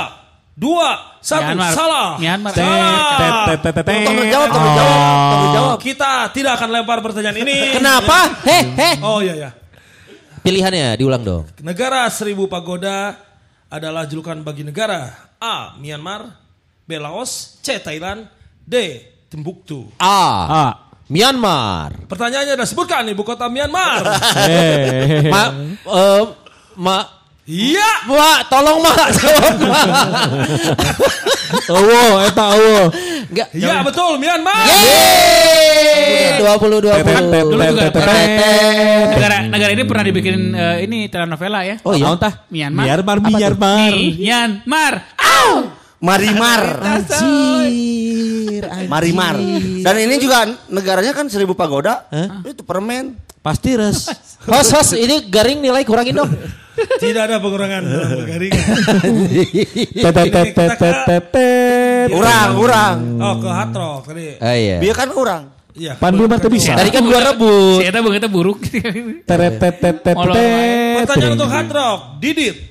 Dua. 0.54 1.18
Satu. 1.18 1.42
Myanmar. 1.42 1.72
Salah. 1.74 2.08
Myanmar. 2.22 2.52
Salah. 2.54 3.58
Tunggu 3.82 4.24
jawab, 4.30 4.48
tunggu 4.54 4.70
jawab, 4.78 4.98
tunggu 5.26 5.48
jawab. 5.52 5.76
Kita 5.82 6.10
tidak 6.30 6.52
akan 6.54 6.68
lempar 6.70 6.98
pertanyaan 7.02 7.36
ini. 7.42 7.74
Kenapa? 7.74 8.18
Heh, 8.46 8.62
heh. 8.78 8.94
Oh 9.02 9.18
iya 9.18 9.34
ya. 9.36 9.50
Pilihannya 10.40 10.96
diulang 10.96 11.20
dong. 11.26 11.44
Negara 11.60 12.08
seribu 12.08 12.48
pagoda 12.48 13.18
adalah 13.68 14.06
julukan 14.08 14.38
bagi 14.40 14.64
negara. 14.64 15.12
A. 15.40 15.76
Myanmar. 15.76 16.39
B. 16.90 16.98
Laos. 16.98 17.62
C. 17.62 17.79
Thailand. 17.79 18.26
D. 18.66 18.74
Timbuktu. 19.31 19.87
A. 20.03 20.18
A. 20.50 20.64
Myanmar. 21.07 22.07
Pertanyaannya 22.11 22.55
adalah 22.55 22.66
sebutkan 22.66 23.07
ibu 23.07 23.22
kota 23.22 23.46
Myanmar. 23.46 24.03
Eh. 24.50 25.31
Ma, 25.31 25.42
eh, 25.87 26.22
ma, 26.74 26.96
Iya. 27.50 28.07
ma, 28.07 28.46
tolong 28.46 28.79
ma, 28.79 28.94
jawab 29.11 29.55
ma. 29.70 29.83
Awo, 31.66 32.03
eta 32.22 32.44
awo. 32.55 32.79
Enggak. 33.26 33.48
Iya 33.50 33.83
betul 33.83 34.22
Myanmar. 34.22 34.66
Yeay, 34.70 36.38
dua 36.38 36.55
puluh 36.62 36.79
dua 36.79 37.03
Tet 37.03 37.11
tet 37.11 37.26
tet 37.26 37.42
puluh. 37.42 37.59
tet 37.59 37.90
tet 37.90 38.07
tet. 38.07 39.07
Negara 39.18 39.37
negara 39.50 39.70
ini 39.74 39.83
pernah 39.83 40.05
dibikin 40.07 40.38
eh, 40.55 40.76
ini 40.87 41.11
telenovela 41.11 41.66
ya. 41.66 41.83
Oh 41.83 41.90
iya. 41.98 42.14
Myanmar. 42.55 42.87
Myanmar, 42.87 43.18
Myanmar. 43.18 43.92
Myanmar. 43.98 44.94
Marimar. 46.00 46.80
Anjir, 46.80 48.64
anjir. 48.64 48.88
Marimar. 48.88 49.36
Dan 49.84 49.94
ini 50.00 50.16
juga 50.16 50.48
negaranya 50.72 51.12
kan 51.12 51.28
seribu 51.28 51.52
pagoda. 51.52 52.08
Itu 52.48 52.64
permen. 52.64 53.20
Pasti 53.40 53.76
res. 53.76 54.08
Host, 54.48 54.72
host, 54.72 54.92
ini 54.96 55.28
garing 55.28 55.60
nilai 55.60 55.84
kurangin 55.84 56.16
dong. 56.16 56.32
Tidak 56.96 57.22
ada 57.28 57.36
pengurangan 57.44 57.84
dalam 57.84 58.24
garingan. 58.24 58.64
Tet 59.92 60.12
tet 60.16 60.28
tet 60.32 60.48
tet 60.56 60.72
tet 60.80 60.96
tet 61.04 61.24
tet. 61.28 62.08
Urang, 62.08 62.50
urang. 62.56 62.96
Oh 63.20 63.36
ke 63.36 63.48
Hard 63.52 63.72
Rock 63.76 64.02
tadi. 64.08 64.40
Oh 64.40 64.56
iya. 64.56 64.80
Dia 64.80 64.94
kan 64.96 65.12
urang. 65.12 65.52
Iya. 65.76 66.00
Pandu 66.00 66.24
mah 66.24 66.40
bisa. 66.40 66.72
Tadi 66.72 66.88
kan 66.88 67.04
gua 67.04 67.20
rebut. 67.20 67.80
Si 67.80 67.84
Eta 67.84 68.00
bang 68.00 68.14
Eta 68.16 68.28
buruk. 68.32 68.64
Teret 69.28 69.54
tet 69.60 69.76
tet 69.76 69.96
tet 70.00 70.16
Molor 70.16 70.32
tet. 70.32 71.04
Pertanyaan 71.04 71.32
untuk 71.36 71.50
Hard 71.52 71.68
Rock. 71.68 72.00
Didit. 72.16 72.69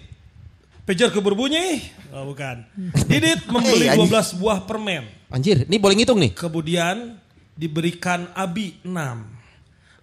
Pager 0.89 1.13
ke 1.13 1.21
berbunyi. 1.21 1.85
Oh 2.09 2.25
bukan. 2.25 2.65
Didit 3.09 3.45
membeli 3.45 3.85
Eh, 3.85 3.93
anjing. 3.93 4.09
12 4.09 4.41
buah 4.41 4.65
permen. 4.65 5.05
Anjir, 5.29 5.69
ini 5.69 5.77
boleh 5.77 5.93
ngitung 5.93 6.17
nih. 6.17 6.33
Kemudian 6.33 7.13
diberikan 7.53 8.25
Abi 8.33 8.81
6. 8.81 8.89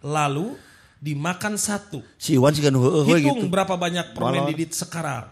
Lalu 0.06 0.54
dimakan 1.02 1.58
satu. 1.58 2.06
Si 2.14 2.38
Iwan 2.38 2.54
sih 2.54 2.62
kan 2.62 2.70
Hitung 2.70 3.42
gitu. 3.42 3.50
berapa 3.50 3.74
banyak 3.74 4.14
permen 4.14 4.46
Molor. 4.46 4.54
Didit 4.54 4.78
sekarang. 4.78 5.26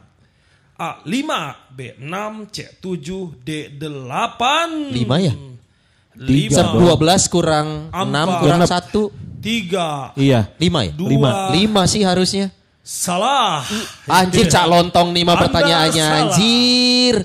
A 0.74 0.98
5, 1.06 1.70
B 1.70 1.94
6, 2.02 2.50
C 2.50 2.66
7, 2.82 3.38
D 3.46 3.70
8. 3.78 4.90
Lima 4.90 5.22
ya? 5.22 5.38
Lima. 6.18 6.62
Dua 6.74 6.94
belas 6.98 7.30
kurang 7.30 7.94
enam 7.94 8.26
Empat. 8.26 8.40
kurang 8.42 8.58
Genep. 8.58 8.70
satu. 8.74 9.02
Tiga. 9.38 10.10
Iya. 10.18 10.50
Lima 10.58 10.82
ya? 10.82 10.90
Dua. 10.90 11.08
Lima. 11.14 11.30
Lima 11.54 11.82
sih 11.86 12.02
harusnya. 12.02 12.50
Salah. 12.84 13.64
Anjir 14.04 14.44
cak 14.44 14.68
lontong 14.68 15.16
nih 15.16 15.24
mah 15.24 15.40
pertanyaannya 15.40 16.04
salah. 16.04 16.20
anjir. 16.28 17.24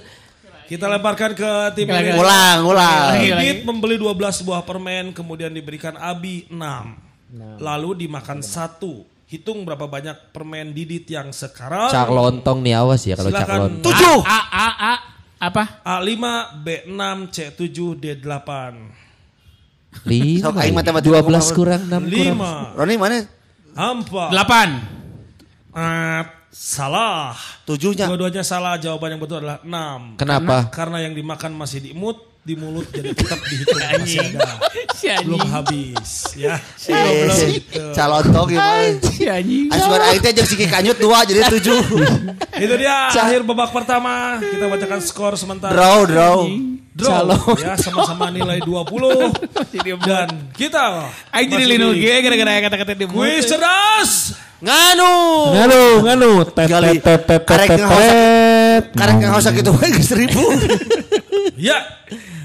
Kita 0.71 0.87
lemparkan 0.87 1.35
ke 1.35 1.51
tim 1.75 1.91
ini. 1.91 2.15
Ulang, 2.15 2.63
ulang. 2.63 3.19
Didit 3.19 3.67
membeli 3.67 3.99
12 3.99 4.47
buah 4.47 4.63
permen 4.63 5.11
kemudian 5.11 5.51
diberikan 5.51 5.99
Abi 5.99 6.47
6. 6.47 6.55
6. 6.55 7.59
Lalu 7.59 8.07
dimakan 8.07 8.39
satu. 8.39 9.03
Hitung 9.27 9.67
berapa 9.67 9.83
banyak 9.83 10.31
permen 10.31 10.71
Didit 10.71 11.11
yang 11.11 11.35
sekarang. 11.35 11.91
Cak 11.91 12.07
lontong 12.07 12.63
nih 12.63 12.79
awas 12.79 13.03
ya 13.03 13.19
kalau 13.19 13.29
cak 13.29 13.49
lontong. 13.51 13.83
tujuh 13.83 14.17
A, 14.23 14.39
A, 14.47 14.67
A, 14.79 14.93
apa? 15.43 15.63
A5, 15.83 16.23
b 16.63 16.67
enam 16.87 17.27
c 17.27 17.51
tujuh 17.51 17.99
D8. 17.99 18.49
5. 20.07 21.03
dua 21.03 21.19
belas, 21.19 21.51
dua 21.51 21.51
12 21.51 21.57
kurang 21.57 21.81
6 21.83 22.07
kurang. 22.07 22.37
5. 22.73 22.77
Roni 22.79 22.95
mana? 22.95 23.17
Empat. 23.75 24.29
8. 24.31 24.98
Uh, 25.69 26.23
salah. 26.49 27.37
Tujuhnya. 27.65 28.09
Dua-duanya 28.09 28.41
salah. 28.41 28.75
Jawaban 28.81 29.15
yang 29.17 29.21
betul 29.21 29.41
adalah 29.41 29.61
enam. 29.61 30.17
Kenapa? 30.17 30.69
Karena, 30.69 30.97
karena 30.97 30.97
yang 31.09 31.13
dimakan 31.13 31.51
masih 31.55 31.79
diimut 31.85 32.29
di 32.39 32.55
mulut 32.55 32.87
jadi 32.89 33.11
tetap 33.11 33.37
dihitung 33.45 33.77
masih 34.01 34.19
ada. 34.25 34.41
Belum 35.21 35.43
habis 35.53 36.11
ya. 36.33 36.55
Belum 36.87 37.35
gitu. 37.51 37.83
Calon 37.93 38.25
tog 38.31 38.47
gimana? 38.49 38.95
si 39.05 39.23
aing 39.29 39.69
teh 40.23 40.31
aja 40.31 40.43
si 40.47 40.55
Kanyut 40.55 40.97
tua 40.97 41.27
jadi 41.27 41.45
tujuh 41.51 41.77
Itu 42.63 42.73
dia 42.79 43.11
akhir 43.11 43.45
babak 43.45 43.75
pertama. 43.75 44.39
Kita 44.39 44.65
bacakan 44.65 44.99
skor 45.03 45.33
sementara. 45.35 45.75
Draw, 45.75 45.99
draw. 46.09 46.37
Draw. 46.95 47.11
Calon. 47.11 47.55
Ya 47.61 47.75
sama-sama 47.77 48.33
nilai 48.33 48.63
20. 48.63 48.87
Dan 50.09 50.27
kita 50.55 51.11
Ayo 51.35 51.45
jadi 51.53 51.65
linul 51.77 51.93
gue 51.95 52.15
gara-gara 52.23 52.65
kata-kata 52.65 52.91
di 52.97 53.05
mulut. 53.05 53.29
Kuis 53.29 53.45
cerdas. 53.45 54.11
Nganu. 54.59 55.13
Nganu, 55.55 55.81
nganu. 56.03 56.29
Tet 56.51 56.67
tet 56.67 56.99
tet 56.99 57.21
tet 57.23 57.41
Karek 57.47 59.19
gitu 59.55 59.71
seribu. 60.03 60.43
Ya. 61.59 61.75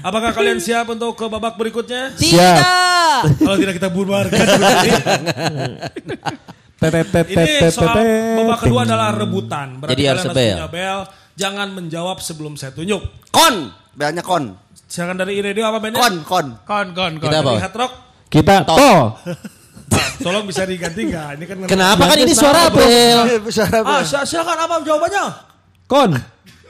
Apakah 0.03 0.35
kalian 0.35 0.59
siap 0.59 0.91
untuk 0.91 1.15
ke 1.15 1.25
babak 1.31 1.55
berikutnya? 1.55 2.11
Tidak. 2.19 2.59
Kalau 3.39 3.55
tidak 3.55 3.79
kita 3.79 3.87
bubarkan. 3.87 4.43
Tet 6.75 6.91
tet 6.99 7.07
tet 7.15 7.25
tet 7.25 7.27
Ini 7.31 7.63
tet 7.63 7.71
soal 7.71 7.95
babak 8.43 8.59
kedua 8.59 8.83
adalah 8.83 9.15
rebutan. 9.15 9.79
Berarti 9.79 9.95
Jadi 9.95 10.03
harus 10.03 10.23
kalian 10.27 10.35
bel. 10.35 10.55
punya 10.59 10.67
bel. 10.67 10.99
Jangan 11.35 11.67
menjawab 11.71 12.17
sebelum 12.19 12.59
saya 12.59 12.75
tunjuk. 12.75 13.01
Kon, 13.31 13.71
belnya 13.95 14.19
kon. 14.19 14.55
Silakan 14.83 15.15
dari 15.15 15.39
iradio 15.39 15.63
apa 15.63 15.79
bandnya? 15.79 15.99
Kon, 16.03 16.15
kon. 16.27 16.47
Kon 16.67 16.87
kon 16.91 17.13
kon. 17.15 17.31
Kita 17.31 17.37
apa? 17.39 17.87
Kita 18.27 18.55
Tol. 18.67 18.99
tol. 19.95 20.03
Ah, 20.03 20.09
tolong 20.19 20.43
bisa 20.43 20.61
diganti 20.63 21.01
nggak? 21.05 21.27
Ini 21.33 21.43
kan 21.45 21.55
Kenapa 21.65 22.03
kan 22.05 22.17
ini 22.17 22.33
suara 22.33 22.67
bel? 22.67 23.19
Eh, 23.25 23.39
besar 23.39 23.71
Ah, 23.79 24.03
sil- 24.03 24.25
silakan 24.25 24.57
apa 24.59 24.75
jawabannya? 24.81 25.23
Kon. 25.85 26.11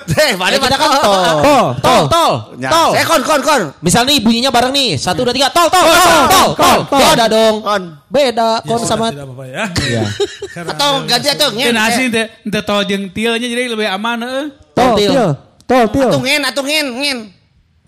Eh, 0.06 0.36
mana 0.36 0.54
Eh, 0.54 0.60
kita 0.60 0.76
kan 0.76 0.90
tol. 0.94 1.02
Tol. 1.02 1.66
Tol, 1.80 2.04
tol, 2.06 2.34
tol. 2.62 2.90
Saya 2.94 3.06
kon, 3.06 3.22
kon, 3.24 3.42
kon. 3.42 3.62
Misal 3.80 4.04
nih 4.04 4.20
bunyinya 4.20 4.52
bareng 4.52 4.70
nih. 4.70 4.96
Satu, 4.96 5.24
dua, 5.24 5.34
tiga. 5.34 5.50
Tol, 5.50 5.66
tol, 5.66 5.82
tol, 5.82 6.26
tol, 6.54 6.80
tol. 6.86 7.00
Beda 7.00 7.26
dong. 7.26 7.56
Kon. 7.64 7.84
Beda. 8.06 8.50
Kon 8.62 8.78
Ya, 8.78 8.86
sama. 8.86 9.08
Tidak 9.10 9.24
apa-apa 9.24 9.46
ya. 9.48 9.64
Iya. 9.82 10.04
Karena 10.54 10.70
Atau 10.72 10.90
ada- 10.94 11.08
ganti 11.08 11.28
atuh 11.28 11.50
Teu 11.50 11.58
ngen. 11.58 11.74
nasi 11.74 12.04
teu 12.12 12.26
teu 12.46 12.62
tol 12.62 12.82
jeung 12.84 13.08
tilnya 13.10 13.40
jadi 13.42 13.66
lebih 13.68 13.88
aman 13.88 14.18
heeh. 14.22 14.46
Tol, 14.76 14.94
Til. 14.94 15.10
til. 15.10 15.30
Tol, 15.66 15.86
til. 15.90 16.06
Atuh 16.06 16.22
ngen, 16.22 16.42
atuh 16.44 16.64
ngen, 16.64 16.88
ngen. 17.02 17.18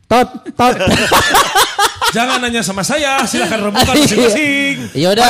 Tot, 0.08 0.28
tot. 0.56 0.76
Jangan 2.08 2.39
nanya 2.39 2.63
sama 2.63 2.84
saya, 2.88 3.20
silakan 3.28 3.60
rebukan 3.72 3.93
masing-masing. 4.00 4.76
Ya 4.96 5.12
udah. 5.12 5.26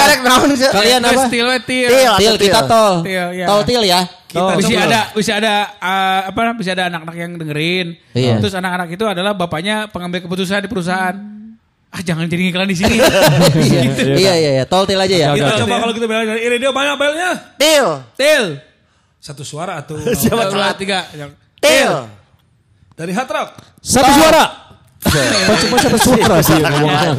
Kalian 0.71 1.01
apa? 1.01 1.23
til 1.29 1.47
til. 1.65 1.89
Til. 1.89 2.33
Kita 2.37 2.61
tol. 2.69 3.01
Til, 3.01 3.17
ya. 3.33 3.45
Tol 3.49 3.61
til 3.65 3.81
ya. 3.81 4.01
Kita 4.27 4.59
Bisa 4.59 4.75
ada 4.83 5.01
bisa 5.15 5.31
ada 5.39 5.53
eh, 5.79 6.21
apa 6.29 6.51
bisa 6.53 6.75
ada 6.75 6.91
anak-anak 6.91 7.15
yang 7.15 7.31
dengerin. 7.39 7.87
Iya. 8.11 8.43
Terus 8.43 8.53
anak-anak 8.53 8.91
itu 8.91 9.05
adalah 9.07 9.31
bapaknya 9.33 9.87
pengambil 9.87 10.19
keputusan 10.21 10.61
di 10.61 10.69
perusahaan. 10.69 11.15
Ah 11.87 12.03
jangan 12.03 12.27
jadi 12.27 12.51
iklan 12.51 12.67
di 12.67 12.75
sini. 12.75 12.99
Iya, 13.01 13.79
Gitu. 13.87 14.03
iya, 14.19 14.33
iya, 14.35 14.49
iya. 14.61 14.63
Tol 14.67 14.83
til 14.83 14.99
aja 14.99 15.15
ya. 15.15 15.31
Kita 15.31 15.63
coba 15.63 15.75
kalau 15.79 15.93
kita 15.95 16.05
bela 16.05 16.27
dari 16.27 16.43
Iridio 16.43 16.75
banyak 16.75 16.95
belnya. 16.99 17.29
Til. 17.55 17.85
Til. 18.19 18.43
Satu 19.17 19.41
suara 19.47 19.79
atau 19.81 19.95
Siapa 20.19 20.51
dua 20.51 20.75
tiga. 20.75 21.07
Til. 21.63 21.89
dari 22.93 23.15
Hard 23.15 23.31
Rock. 23.31 23.49
Satu 23.79 24.11
suara. 24.11 24.66
Kok 25.07 25.55
cuma 25.63 25.75
satu 25.79 25.97
suara 25.99 26.37
sih 26.43 26.59
ngomongnya. 26.59 27.11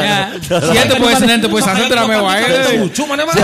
Ya. 0.00 0.18
Sia 0.40 0.82
tuh 0.88 0.96
poe 0.96 1.12
Senin 1.16 1.38
tuh 1.44 1.50
poe 1.52 1.60
Selasa 1.60 1.84
tuh 1.86 1.96
rame 1.96 2.16
wae. 2.18 2.42
Lucu 2.80 3.02
mana 3.04 3.22
mana. 3.28 3.38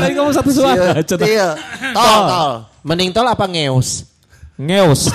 Tadi 0.00 0.12
ngomong 0.16 0.34
satu 0.34 0.50
suara. 0.50 0.96
Tol, 1.04 2.20
tol. 2.28 2.50
Mending 2.84 3.10
tol 3.12 3.26
apa 3.28 3.44
ngeus? 3.48 4.08
Ngeus. 4.56 5.10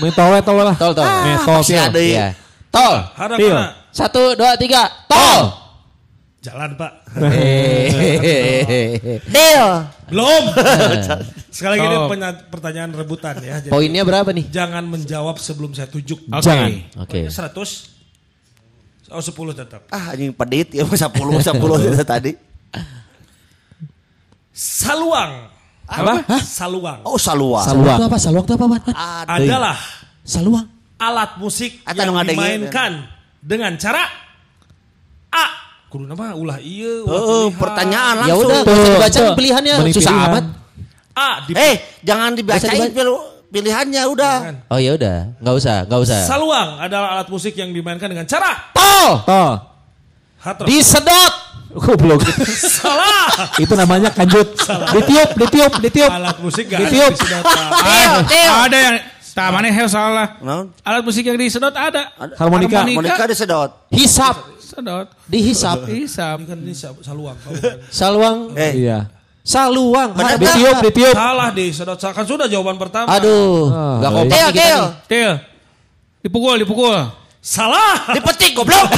Mentol 0.00 0.40
tol 0.42 0.56
lah. 0.58 0.76
Tol, 0.76 0.92
tol. 0.96 1.04
Metol. 1.04 1.60
Masih 1.60 1.76
ada 1.78 2.00
Iya. 2.00 2.26
Tol. 2.70 2.96
Til. 3.36 3.52
mana? 3.52 3.68
Satu, 3.90 4.38
dua, 4.38 4.54
tiga. 4.54 4.86
Tol. 5.10 5.50
Jalan 6.40 6.72
pak. 6.72 7.04
Hehehe. 7.20 9.20
Til. 9.28 9.66
Belum. 10.08 10.42
Sekali 11.54 11.76
lagi 11.76 11.84
ini 11.84 11.98
pertanyaan 12.48 12.96
rebutan 12.96 13.36
ya. 13.44 13.60
Jadi 13.60 13.68
Poinnya 13.68 14.08
berapa 14.08 14.32
nih? 14.32 14.48
jangan 14.48 14.88
menjawab 14.88 15.36
sebelum 15.36 15.76
saya 15.76 15.92
tunjuk. 15.92 16.16
Oke. 16.32 16.40
Jangan. 16.40 16.70
Oke. 17.04 17.28
100. 17.28 19.12
Oh 19.12 19.20
10 19.20 19.52
tetap. 19.52 19.84
Ah 19.92 20.16
anjing 20.16 20.32
pedit 20.32 20.72
ya 20.72 20.88
10 20.96 21.12
10 21.12 21.60
itu 21.92 22.04
tadi. 22.08 22.32
Saluang. 24.50 25.52
Apa? 25.84 26.40
Saluang. 26.40 27.04
Oh 27.04 27.20
salua. 27.20 27.60
Saluang 27.66 27.98
itu 28.00 28.04
apa? 28.08 28.16
Saluang 28.16 28.44
itu 28.48 28.54
apa? 28.56 28.64
Wan? 28.64 28.80
Adalah 29.28 29.76
Saluang. 30.24 30.66
alat 31.00 31.36
musik 31.40 31.80
Eta 31.84 32.04
yang 32.04 32.12
dimainkan 32.22 33.08
dengan 33.40 33.72
cara 33.80 34.04
Kudu 35.90 36.06
nama 36.06 36.32
ulah 36.32 36.56
iya. 36.56 37.02
ulah 37.02 37.10
Oh, 37.12 37.26
pilihan. 37.44 37.58
pertanyaan 37.58 38.14
Ya 38.16 38.22
langsung. 38.30 38.46
udah, 38.46 38.60
usah 38.62 38.86
dibaca 38.86 39.18
Tuh. 39.18 39.34
pilihannya 39.34 39.74
Mending 39.76 39.96
susah 39.98 40.12
pilihan. 40.12 40.30
amat. 40.30 40.44
A. 41.12 41.28
Di 41.42 41.52
Eh, 41.52 41.74
jangan 42.00 42.30
dibacain 42.32 42.70
dibaca. 42.80 42.94
pil- 42.94 43.24
pilihannya 43.50 44.02
udah. 44.06 44.36
Jangan. 44.40 44.56
Oh 44.70 44.78
ya 44.78 44.90
udah, 44.94 45.16
nggak 45.36 45.54
usah, 45.56 45.76
nggak 45.84 46.00
usah. 46.00 46.18
Saluang 46.24 46.68
adalah 46.78 47.08
alat 47.12 47.26
musik 47.26 47.52
yang 47.52 47.70
dimainkan 47.70 48.06
dengan 48.06 48.22
cara 48.24 48.70
Tol. 48.70 49.26
Tol. 49.26 49.52
hard 50.38 50.56
rock. 50.56 50.68
Disedot. 50.70 51.32
Goblok. 51.72 52.22
Salah. 52.50 53.30
Itu 53.62 53.74
namanya 53.74 54.10
kanjut. 54.10 54.58
Ditiup, 54.92 55.30
ditiup, 55.36 55.72
ditiup. 55.80 56.10
Alat 56.10 56.38
musik 56.38 56.66
gak 56.66 56.78
ada 56.78 56.86
Ditiup. 56.86 57.12
Ah, 57.46 58.66
Ada 58.66 58.78
yang 58.80 58.96
Tamane 59.30 59.70
hell 59.70 59.86
salah. 59.86 60.34
Alat 60.82 61.02
musik 61.02 61.22
yang 61.22 61.38
disedot 61.38 61.70
ada. 61.70 62.10
Harmonika. 62.34 62.82
Monika 62.84 63.24
disedot. 63.24 63.70
Hisap. 63.88 64.49
Sedot. 64.80 65.06
Dihisap. 65.28 65.78
Hisap. 65.92 66.36
Ini 66.40 66.46
kan 66.48 66.58
ini 66.58 66.72
sa- 66.72 66.96
saluang. 66.98 67.36
Saluang. 67.92 68.38
Eh, 68.56 68.72
Iya. 68.80 68.98
Saluang. 69.40 70.12
Harga. 70.12 70.36
Ditiup, 70.36 70.76
ditiup. 70.82 71.14
Salah 71.14 71.48
disedot. 71.50 71.96
Kan 71.96 72.24
sudah 72.24 72.44
jawaban 72.44 72.76
pertama. 72.76 73.08
Aduh, 73.10 73.68
Ah, 73.68 73.96
nggak 73.98 74.10
baik. 74.10 74.18
kompak 74.18 74.36
Til, 74.36 74.46
kita 74.46 74.60
til. 74.60 74.82
Til. 75.06 75.32
Dipukul, 76.20 76.56
dipukul. 76.60 76.96
Salah. 77.40 78.12
Dipetik 78.12 78.52
goblok. 78.52 78.84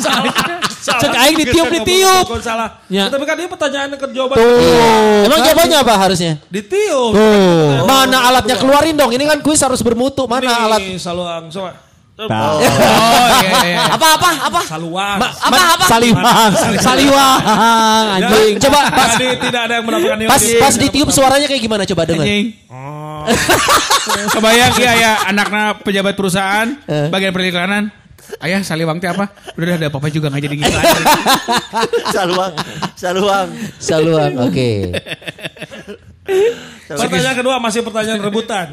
Salah. 0.00 0.32
Cek 0.80 1.12
aing 1.12 1.36
ditiup, 1.38 1.68
ditiup. 1.70 2.24
Salah. 2.40 2.80
Ya. 2.88 3.12
Tapi 3.12 3.20
kan 3.28 3.36
dia 3.36 3.44
pertanyaan 3.46 3.92
ke 3.92 4.06
jawaban. 4.10 4.36
Tuh. 4.40 5.28
Emang 5.28 5.38
jawabannya 5.44 5.76
apa 5.76 5.94
harusnya? 6.00 6.32
Ditiup. 6.48 7.12
Tuh. 7.12 7.84
Mana 7.84 8.32
alatnya 8.32 8.56
keluarin 8.56 8.96
dong. 8.96 9.12
Ini 9.12 9.28
kan 9.28 9.44
kuis 9.44 9.60
harus 9.60 9.84
bermutu. 9.84 10.24
Mana 10.24 10.40
Ini 10.40 10.56
alat? 10.56 10.80
Saluang. 10.96 11.52
Coba. 11.52 11.89
Tahu. 12.28 12.56
Oh 12.60 13.26
iya 13.40 13.52
iya. 13.64 13.78
apa 13.96 14.06
apa 14.18 14.28
apa? 14.50 14.60
Saluang. 14.66 15.18
Apa 15.20 15.62
apa? 15.78 15.84
Saliwang, 15.88 16.52
saliwang, 16.76 17.38
anjing. 18.20 18.54
Coba 18.60 18.78
pas 18.92 19.10
Jadi 19.16 19.40
tidak 19.40 19.60
ada 19.64 19.74
yang 19.80 19.84
mendapatkan 19.88 20.18
nilai. 20.18 20.30
pas 20.30 20.42
pas 20.42 20.74
ditiup 20.76 21.08
suaranya 21.08 21.46
kayak 21.48 21.62
gimana 21.62 21.82
coba 21.88 22.02
dengar. 22.04 22.26
Anjing. 22.26 22.44
Kebayang 24.30 24.72
ya 24.76 24.92
ya 24.96 25.12
anaknya 25.28 25.64
pejabat 25.80 26.14
perusahaan 26.14 26.68
bagian 27.08 27.32
periklanan. 27.32 27.88
Ayah 28.38 28.62
saliwang 28.62 29.02
teh 29.02 29.10
apa? 29.10 29.26
Udah 29.58 29.74
ada 29.74 29.86
apa-apa 29.90 30.06
juga 30.06 30.30
nggak 30.30 30.42
jadi 30.46 30.54
gitu. 30.62 30.70
Saluang. 32.14 32.52
Saluang. 32.94 33.48
Saluang. 33.82 34.32
Oke. 34.46 34.94
Pertanyaan 36.86 37.36
kedua 37.36 37.58
masih 37.58 37.82
pertanyaan 37.82 38.20
rebutan. 38.22 38.66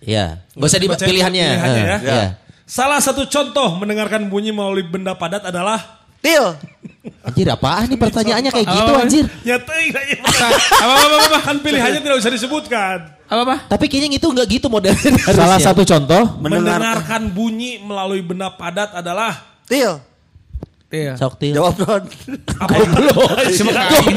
Ya, 0.00 0.40
nggak 0.52 0.68
usah 0.68 0.80
di 0.80 0.88
Dibacain 0.88 1.08
pilihannya. 1.08 1.46
pilihannya 1.48 1.84
ya. 1.84 1.96
Eh, 1.96 2.00
ya. 2.04 2.26
Salah 2.64 2.96
satu 2.96 3.24
contoh 3.24 3.76
mendengarkan 3.76 4.24
bunyi 4.24 4.48
melalui 4.48 4.82
benda 4.82 5.12
padat 5.12 5.44
adalah 5.44 6.00
Til. 6.18 6.56
Anjir 7.20 7.44
apaan 7.46 7.84
nih 7.84 8.00
pertanyaannya 8.00 8.48
kayak 8.48 8.64
gitu 8.66 8.90
Oh. 8.90 8.96
anjir. 8.98 9.24
nyatain 9.44 9.92
aja. 9.92 10.16
Apa 10.72 10.88
apa 10.88 11.04
apa 11.04 11.16
apa? 11.22 11.38
Kan 11.44 11.56
pilihannya 11.60 12.00
tidak 12.00 12.16
bisa 12.16 12.32
disebutkan. 12.32 12.96
Apa 13.28 13.40
apa? 13.44 13.56
Tapi 13.68 13.84
kayaknya 13.86 14.16
itu 14.16 14.24
nggak 14.24 14.48
gitu 14.48 14.72
modelnya. 14.72 15.12
Salah 15.28 15.60
satu 15.60 15.84
contoh. 15.84 16.40
Mendengar. 16.40 16.80
Mendengarkan 16.80 17.22
bunyi 17.28 17.76
melalui 17.78 18.24
benda 18.24 18.48
padat 18.48 18.96
adalah 18.96 19.36
Til. 19.68 20.00
Til. 20.88 21.12
Sok 21.12 21.36
til. 21.36 21.52
Jawab 21.52 21.76
non. 21.76 22.02
Cuma 23.52 23.72
aing 23.76 24.16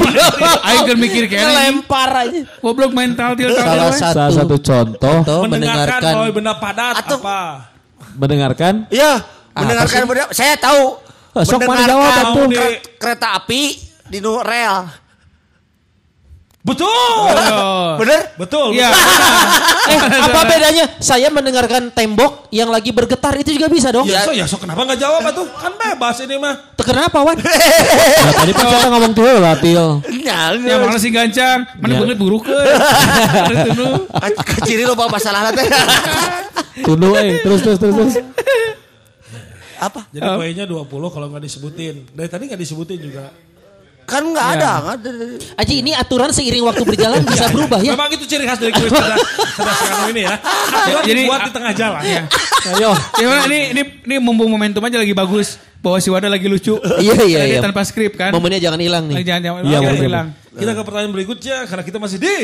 aing 0.64 0.82
kan 0.86 0.96
mikir 0.96 1.22
kayak 1.28 1.44
Lempar 1.44 2.10
aja. 2.14 2.40
Goblok 2.58 2.96
mental 2.96 3.36
til 3.36 3.52
Salah 3.52 3.92
satu. 3.92 4.16
Salah 4.16 4.32
satu 4.32 4.56
contoh 4.56 5.18
mendengarkan 5.44 5.44
mendengarkan. 5.44 6.12
melalui 6.16 6.32
benda 6.32 6.54
padat 6.56 6.94
Atau- 7.04 7.20
apa? 7.20 7.40
Mendengarkan. 8.18 8.90
Iya, 8.90 9.22
mendengarkan. 9.54 10.34
Saya 10.34 10.58
tahu. 10.58 10.98
Ah, 11.38 11.44
sok 11.46 11.62
mana 11.62 11.86
jawab, 11.86 12.50
kereta 12.98 13.38
api 13.38 13.78
di 14.10 14.18
rel. 14.18 15.07
Betul. 16.68 17.32
Oh. 17.48 17.96
Bener? 17.96 18.20
Betul. 18.36 18.76
Iya. 18.76 18.90
Eh, 19.88 19.96
apa 19.96 20.44
bedanya? 20.52 20.84
Saya 21.00 21.32
mendengarkan 21.32 21.88
tembok 21.88 22.52
yang 22.52 22.68
lagi 22.68 22.92
bergetar 22.92 23.32
itu 23.40 23.56
juga 23.56 23.72
bisa 23.72 23.88
dong. 23.88 24.04
Ya, 24.04 24.20
so, 24.20 24.36
ya, 24.36 24.44
so 24.44 24.60
kenapa 24.60 24.84
nggak 24.84 25.00
jawab 25.00 25.24
tuh? 25.32 25.48
Kan 25.48 25.80
bebas 25.80 26.20
ini 26.20 26.36
mah. 26.36 26.76
Kenapa, 26.76 27.24
Wan? 27.24 27.40
Nah, 28.28 28.32
tadi 28.36 28.52
kan 28.52 28.64
kita 28.68 28.88
ngomong 28.92 29.12
tuh 29.16 29.24
lah, 29.40 29.56
Til. 29.56 30.04
Ya 30.20 30.76
malah 30.76 31.00
si 31.00 31.08
gancang. 31.08 31.64
Mana 31.80 31.96
Ya. 31.96 31.98
banget 32.04 32.20
buruk 32.20 32.44
ke. 32.44 32.58
Keciri 34.60 34.84
lo 34.84 34.92
bawa 34.92 35.16
masalah 35.16 35.56
teh. 35.56 35.64
Tunduk 36.84 37.16
eh, 37.16 37.40
terus 37.40 37.64
terus 37.64 37.78
terus 37.80 37.94
terus. 37.96 38.14
Apa? 39.78 40.04
Jadi 40.10 40.26
poinnya 40.26 40.64
20 40.66 40.84
kalau 40.90 41.26
nggak 41.32 41.42
disebutin. 41.42 42.12
Dari 42.12 42.28
tadi 42.28 42.44
nggak 42.44 42.60
disebutin 42.60 42.98
juga. 43.00 43.32
Kan 44.08 44.24
nggak 44.24 44.46
ada, 44.56 44.70
nggak 44.80 44.94
ada. 45.04 45.10
Aji 45.60 45.74
ini 45.84 45.92
aturan 45.92 46.32
seiring 46.32 46.64
waktu 46.64 46.80
berjalan 46.80 47.20
bisa 47.22 47.44
berubah 47.52 47.84
ya. 47.84 47.92
Memang 47.92 48.08
itu 48.16 48.24
ciri 48.24 48.48
khas 48.48 48.56
dari 48.56 48.72
kuis 48.72 48.88
cerdas, 48.88 49.20
cerdas 49.52 49.76
sekarang 49.78 50.08
ini 50.16 50.20
ya. 50.24 50.34
Aturan 50.40 51.02
Jadi- 51.04 51.22
dibuat 51.22 51.40
di 51.44 51.52
tengah 51.52 51.72
jalan. 51.76 52.02
Ya. 52.02 52.22
Ayo. 52.72 52.90
Ya 53.20 53.26
udah, 53.28 53.44
ini 53.46 53.58
ini 53.76 53.82
ini 54.08 54.16
mumpung 54.16 54.48
momentum 54.48 54.80
aja 54.80 54.96
lagi 54.96 55.12
bagus. 55.12 55.60
Bahwa 55.78 56.00
si 56.00 56.08
Wada 56.08 56.26
lagi 56.26 56.48
lucu. 56.48 56.74
Iya, 57.04 57.14
iya, 57.22 57.40
iya. 57.46 57.58
tanpa 57.60 57.84
skrip 57.84 58.16
kan. 58.16 58.32
Momennya 58.32 58.58
jangan 58.58 58.80
hilang 58.80 59.04
nih. 59.06 59.22
Jangan 59.22 59.42
jangan 59.44 59.60
Iya, 59.62 59.78
jangan 59.78 60.00
hilang. 60.00 60.26
Kita 60.50 60.70
ke 60.72 60.82
pertanyaan 60.82 61.12
berikutnya 61.14 61.56
karena 61.68 61.84
kita 61.84 61.98
masih 62.00 62.18
di 62.18 62.36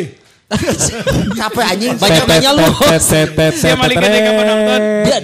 Capek 1.41 1.65
anjing. 1.65 1.97
Banyak 1.97 2.25
nanya 2.29 2.51
lu. 2.53 2.67
Dia 2.69 3.75
maling 3.75 3.97
ke 3.97 4.09
ke 4.09 4.33
penonton. 4.37 4.81
Ya, 5.09 5.19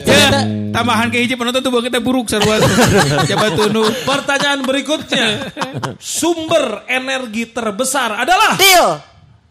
tambahan 0.73 1.07
ke 1.13 1.17
hiji 1.23 1.35
penonton 1.37 1.61
tuh 1.61 1.71
kita 1.85 2.01
buruk 2.01 2.27
sarua. 2.33 2.57
Coba 3.31 3.47
tunu. 3.53 3.85
pertanyaan 4.09 4.65
berikutnya. 4.65 5.53
Sumber 6.01 6.89
energi 6.89 7.53
terbesar 7.53 8.17
adalah 8.17 8.57
Til. 8.57 8.87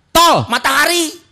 tol. 0.09 0.49
Matahari. 0.49 1.28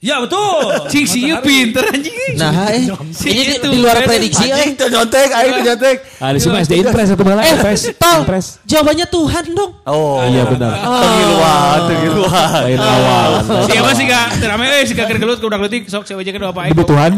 Ya 0.00 0.16
betul. 0.16 0.88
Cing 0.88 1.04
si 1.04 1.28
ieu 1.28 1.36
pinter 1.44 1.84
anjing. 1.84 2.32
Nah, 2.32 2.72
eh, 2.72 2.88
Si 3.12 3.28
ini 3.28 3.44
di, 3.44 3.54
itu, 3.60 3.68
di 3.68 3.84
luar 3.84 4.00
prediksi 4.00 4.48
Anjing 4.48 4.72
eh. 4.72 4.80
tuh 4.80 4.88
nyontek, 4.88 5.28
aing 5.28 5.52
tuh 5.52 5.64
nyontek. 5.68 5.96
Ah, 6.16 6.32
di 6.32 6.40
sini 6.40 6.56
SD 6.58 6.72
Impres 6.80 7.12
satu 7.12 7.20
malah 7.20 7.44
Eh, 7.44 7.52
Impres. 7.52 7.92
tol. 8.00 8.24
Impres. 8.24 8.46
Jawabannya 8.64 9.04
Tuhan 9.04 9.44
dong. 9.52 9.76
Oh, 9.84 10.24
Iya 10.24 10.48
benar. 10.48 10.72
Tergiluan, 10.72 11.78
tergiluan. 11.84 12.48
Lain 12.64 12.78
lawan. 12.80 13.28
Siapa 13.68 13.90
sih 13.92 14.04
gak? 14.08 14.28
Terame 14.40 14.64
eh 14.72 14.82
si 14.88 14.96
kakek 14.96 15.20
gelut 15.20 15.36
udah 15.36 15.58
geletik 15.60 15.84
sok 15.84 16.08
saya 16.08 16.16
wajakan 16.16 16.40
bapak 16.48 16.62
aing. 16.64 16.72
Kebutuhan. 16.72 17.10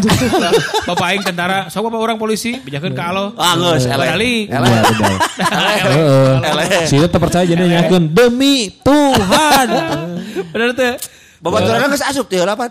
Bapak 0.82 1.06
aing 1.06 1.22
tentara, 1.22 1.58
sok 1.70 1.86
bapak 1.86 2.00
orang 2.02 2.18
polisi, 2.18 2.58
bijakeun 2.58 2.98
ka 2.98 3.14
alo. 3.14 3.30
Ah, 3.38 3.54
geus, 3.54 3.86
eleh. 3.86 4.06
Kali. 4.10 4.34
Iya 4.50 4.58
benar. 4.58 4.82
Heeh. 5.86 6.34
Eleh. 6.50 6.66
Sini 6.90 7.06
terpercaya 7.06 7.46
jadi 7.46 7.62
nyakeun 7.62 8.10
demi 8.10 8.74
Tuhan. 8.82 9.66
Bener 10.50 10.98
tuh. 11.42 11.50
Babaturan 11.50 11.90
geus 11.90 12.04
asup 12.06 12.26
teh 12.30 12.38
lapan. 12.38 12.70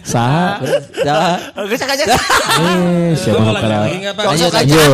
Sah. 0.00 0.56
Dah. 1.04 1.36
Geus 1.68 1.82
aja. 1.84 2.04
Eh, 2.08 3.12
siapa 3.12 3.44
nggak? 3.44 4.16
Lanjut, 4.16 4.50
lanjut. 4.50 4.90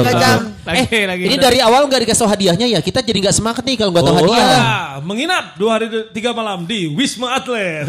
Lagi, 0.66 0.98
lagi. 1.06 1.22
Ini 1.30 1.36
dari 1.38 1.58
awal 1.62 1.86
nggak 1.86 2.02
dikasih 2.02 2.26
hadiahnya 2.26 2.66
ya. 2.66 2.80
Kita 2.82 3.00
jadi 3.00 3.22
nggak 3.22 3.36
semangat 3.36 3.62
nih 3.62 3.76
kalau 3.78 3.94
nggak 3.94 4.02
tahu 4.02 4.14
Oh, 4.16 4.18
hadiah. 4.26 4.42
Ya, 4.42 4.66
menginap 4.98 5.54
dua 5.54 5.78
hari 5.78 5.86
tiga 6.10 6.34
malam 6.34 6.66
di 6.66 6.90
Wisma 6.90 7.38
Atlet. 7.38 7.86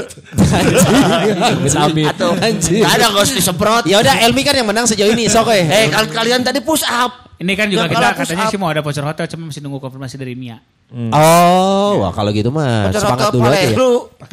Amit. 1.74 2.06
Atau 2.14 2.38
Anjir. 2.38 2.86
Ada 2.86 3.10
gos 3.10 3.34
disemprot. 3.34 3.90
Ya 3.90 3.98
udah 3.98 4.22
Elmi 4.22 4.46
kan 4.46 4.54
yang 4.54 4.70
menang 4.70 4.86
sejauh 4.86 5.10
ini. 5.10 5.26
Sok 5.26 5.50
eh. 5.58 5.66
Eh 5.66 5.86
kal- 5.90 6.14
kalian 6.14 6.46
tadi 6.46 6.62
push 6.62 6.86
up. 6.86 7.34
Ini 7.42 7.54
kan 7.54 7.70
juga 7.70 7.86
kita 7.90 8.08
katanya 8.14 8.46
sih 8.50 8.58
mau 8.58 8.70
ada 8.70 8.82
voucher 8.82 9.06
hotel 9.06 9.26
cuma 9.30 9.50
masih 9.50 9.62
nunggu 9.62 9.78
konfirmasi 9.82 10.18
dari 10.18 10.34
Mia. 10.34 10.58
Oh, 10.88 12.00
wah 12.00 12.15
kalau 12.15 12.32
gitu 12.32 12.47
mah 12.47 12.95
semangat 12.95 13.28
hotel 13.28 13.43
dulu 13.43 13.52
aja 13.52 13.60
ya. 13.60 13.76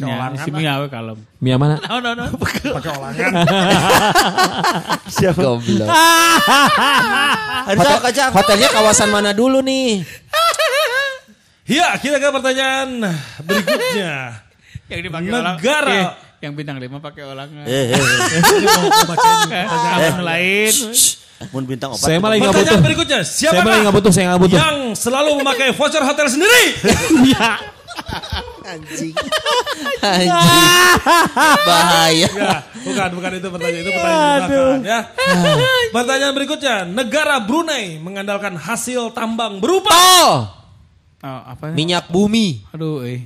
Ya, 0.07 0.31
si 0.39 0.49
Mia 0.55 0.79
we 0.79 0.87
kalem. 0.87 1.19
Mia 1.43 1.59
mana? 1.59 1.83
No 1.83 1.99
no 1.99 2.15
no. 2.15 2.31
Goblok. 5.35 5.87
Ada 7.65 7.75
Hotel, 7.75 7.99
kacang. 8.07 8.31
hotelnya 8.31 8.69
kawasan 8.71 9.09
mana 9.11 9.35
dulu 9.35 9.59
nih? 9.59 10.07
Ya, 11.65 11.97
kita 11.97 12.21
ke 12.21 12.29
pertanyaan 12.29 13.03
berikutnya. 13.41 14.13
Yang 14.91 15.01
dipakai 15.09 15.29
Negara. 15.33 15.97
Eh, 15.97 16.07
yang 16.45 16.53
bintang 16.53 16.77
5 16.77 17.01
pakai 17.01 17.25
ulangan. 17.25 17.65
Eh, 17.65 17.89
eh, 17.89 17.97
eh. 17.97 18.41
Ini 18.61 18.67
mau 18.69 18.85
bacain 19.09 19.49
Kamu 19.49 20.21
lain. 20.21 20.73
Mun 21.51 21.63
bintang 21.63 21.91
obat. 21.91 21.99
Saya 21.99 22.17
malah 22.17 22.35
nggak 22.35 22.47
butuh. 22.47 22.63
Pertanyaan 22.63 22.85
berikutnya, 22.85 23.19
Saya 23.21 23.59
malah 23.59 23.79
nggak 23.83 23.95
butuh, 23.95 24.11
saya 24.11 24.25
nggak 24.29 24.41
butuh. 24.41 24.57
yang 24.57 24.77
selalu 24.93 25.29
memakai 25.37 25.69
voucher 25.71 25.99
hotel 26.01 26.27
sendiri? 26.27 26.63
anjing. 28.65 29.13
Anjing. 30.01 30.67
Bahaya. 31.67 32.27
Ya, 32.29 32.55
bukan, 32.81 33.09
bukan 33.13 33.31
itu 33.33 33.47
pertanyaan 33.47 33.81
itu 33.81 33.91
pertanyaan 33.91 34.23
di 34.23 34.47
belakang, 34.47 34.79
ya. 34.83 34.99
Pertanyaan 35.95 36.33
berikutnya, 36.33 36.75
negara 36.85 37.35
Brunei 37.39 37.97
mengandalkan 37.97 38.55
hasil 38.55 39.11
tambang 39.11 39.59
berupa 39.59 39.91
Oh, 39.91 40.35
Oh, 41.19 41.41
apa? 41.47 41.73
minyak 41.73 42.07
bumi. 42.07 42.61
Aduh, 42.69 43.01
eh. 43.01 43.25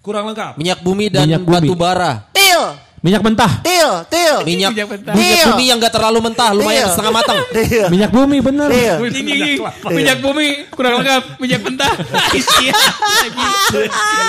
kurang 0.00 0.26
lengkap. 0.26 0.56
Minyak 0.56 0.80
bumi 0.80 1.06
dan 1.06 1.24
Minyak 1.24 1.40
bumi. 1.40 1.54
batu 1.62 1.74
bara. 1.74 2.12
Til, 2.32 2.60
Minyak 3.00 3.24
mentah. 3.24 3.64
til, 3.64 3.90
til. 4.12 4.34
Minyak, 4.44 4.76
Minyak 4.76 4.88
mentah. 4.92 5.14
minyak 5.16 5.40
bumi 5.48 5.64
yang 5.64 5.80
gak 5.80 5.88
terlalu 5.88 6.18
mentah, 6.20 6.52
lumayan 6.52 6.84
setengah 6.84 7.14
matang. 7.14 7.38
Til. 7.56 7.88
Minyak 7.88 8.12
bumi 8.12 8.38
bener. 8.38 8.68
Til. 8.68 8.96
Ini, 9.08 9.20
ini, 9.24 9.52
minyak 9.88 10.20
bumi 10.20 10.68
kurang 10.68 11.00
lengkap, 11.00 11.40
minyak 11.40 11.64
mentah. 11.64 11.88
Isia, 12.36 12.76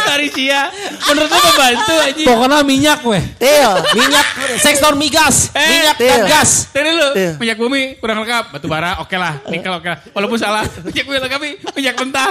Dari 0.07 0.27
Sia. 0.31 0.71
Menurut 1.03 1.27
lo 1.27 1.39
membantu 1.43 1.95
aja. 1.99 2.23
Pokoknya 2.23 2.59
minyak 2.63 2.99
weh. 3.03 3.23
Til. 3.35 3.71
Minyak 3.91 4.27
sektor 4.57 4.95
migas, 4.95 5.51
Eh, 5.51 5.67
minyak 5.67 5.95
Til. 5.99 6.07
dan 6.07 6.21
gas. 6.25 6.71
Tadi 6.71 6.91
lu, 6.95 7.07
minyak 7.43 7.57
bumi 7.59 7.81
kurang 7.99 8.23
lengkap, 8.23 8.55
batu 8.55 8.71
bara 8.71 9.03
oke 9.03 9.15
lah, 9.15 9.35
nikel 9.51 9.71
oke 9.73 9.89
lah. 9.89 9.99
Walaupun 10.11 10.39
salah, 10.39 10.63
minyak 10.81 11.03
bumi 11.03 11.17
lengkap, 11.19 11.39
minyak 11.75 11.95
mentah. 11.99 12.29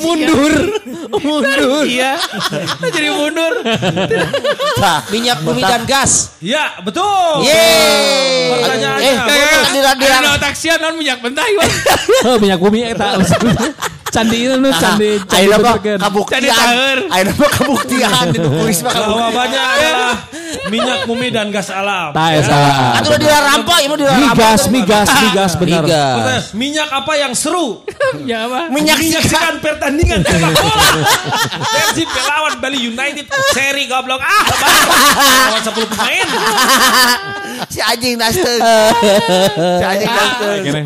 mundur, 0.00 0.54
mundur. 1.14 1.84
Iya, 1.84 2.16
jadi 2.88 3.12
mundur. 3.12 3.52
Nah, 4.76 5.04
Minyak 5.06 5.33
bumi 5.40 5.60
dan 5.60 5.82
gas. 5.82 6.36
Ya, 6.38 6.78
betul. 6.78 7.42
Yeay. 7.42 8.54
Pertanyaannya, 8.54 9.02
Eh, 9.04 9.16
Kayak 9.18 9.48
di- 9.66 9.82
di- 9.98 10.06
Ada 10.06 10.38
taksian 10.38 10.78
non 10.78 10.94
minyak 10.94 11.18
mentah, 11.18 11.42
Iwan. 11.44 11.70
Oh, 12.24 12.36
minyak 12.38 12.58
bumi 12.58 12.86
eta. 12.86 13.18
Candi 14.14 14.38
itu 14.46 14.54
nu 14.62 14.70
candi 14.70 15.10
candi 15.26 15.46
mah 15.50 15.74
kan. 15.82 15.98
kabuktian. 15.98 16.96
Ayo 17.10 17.30
mah 17.34 17.50
kabuktian 17.50 18.30
itu 18.30 18.46
kuis 18.46 18.78
mah 18.86 18.92
kabuktian. 18.94 19.18
jawabannya 19.26 19.62
adalah 19.74 20.14
minyak 20.70 20.98
bumi 21.10 21.28
dan 21.34 21.50
gas 21.50 21.68
alam. 21.74 22.14
Tah 22.14 22.28
esa. 22.30 22.54
Atuh 23.02 23.10
udah 23.10 23.18
dirampok, 23.18 23.78
ibu 23.82 23.94
dirampok. 23.98 24.30
Migas, 24.30 24.62
migas, 24.70 25.08
migas 25.10 25.52
bener. 25.58 25.82
Migas. 25.82 26.14
Pertanyaan, 26.14 26.42
minyak 26.54 26.88
apa 26.94 27.12
yang 27.18 27.32
seru? 27.34 27.66
Ya 28.24 28.46
apa? 28.46 28.70
Minyak 28.70 29.02
Menyaksikan 29.02 29.58
pertandingan 29.58 30.22
sepak 30.22 30.54
bola. 30.54 30.86
Persib 31.66 32.08
melawan 32.08 32.54
Bali 32.62 32.78
United 32.86 33.26
seri 33.50 33.90
goblok. 33.90 34.22
Ah, 34.22 34.44
lawan 35.50 35.62
10 35.66 35.90
pemain. 35.90 36.26
si 37.68 37.80
anjing 37.82 38.14
nasteun. 38.16 38.60
Si 39.80 39.84
anjing 39.84 40.10
nasteun. 40.10 40.60
Kene. 40.62 40.80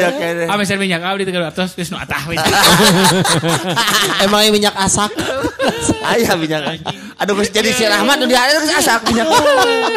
Ya 0.00 0.10
kene. 0.12 0.76
Minyak 0.80 1.00
abdi 1.04 1.24
tegal 1.28 1.44
atas 1.44 1.76
geus 1.76 1.92
nu 1.92 2.00
atah 2.00 2.22
we. 2.30 2.36
Emangnya 4.24 4.50
minyak 4.50 4.74
asak. 4.80 5.12
Aya 6.00 6.34
minyak. 6.40 6.80
Aduh 7.20 7.36
geus 7.38 7.52
jadi 7.52 7.70
si 7.76 7.84
Rahmat 7.84 8.16
nu 8.18 8.26
diare 8.26 8.56
geus 8.58 8.72
asak 8.72 9.04
minyak. 9.12 9.28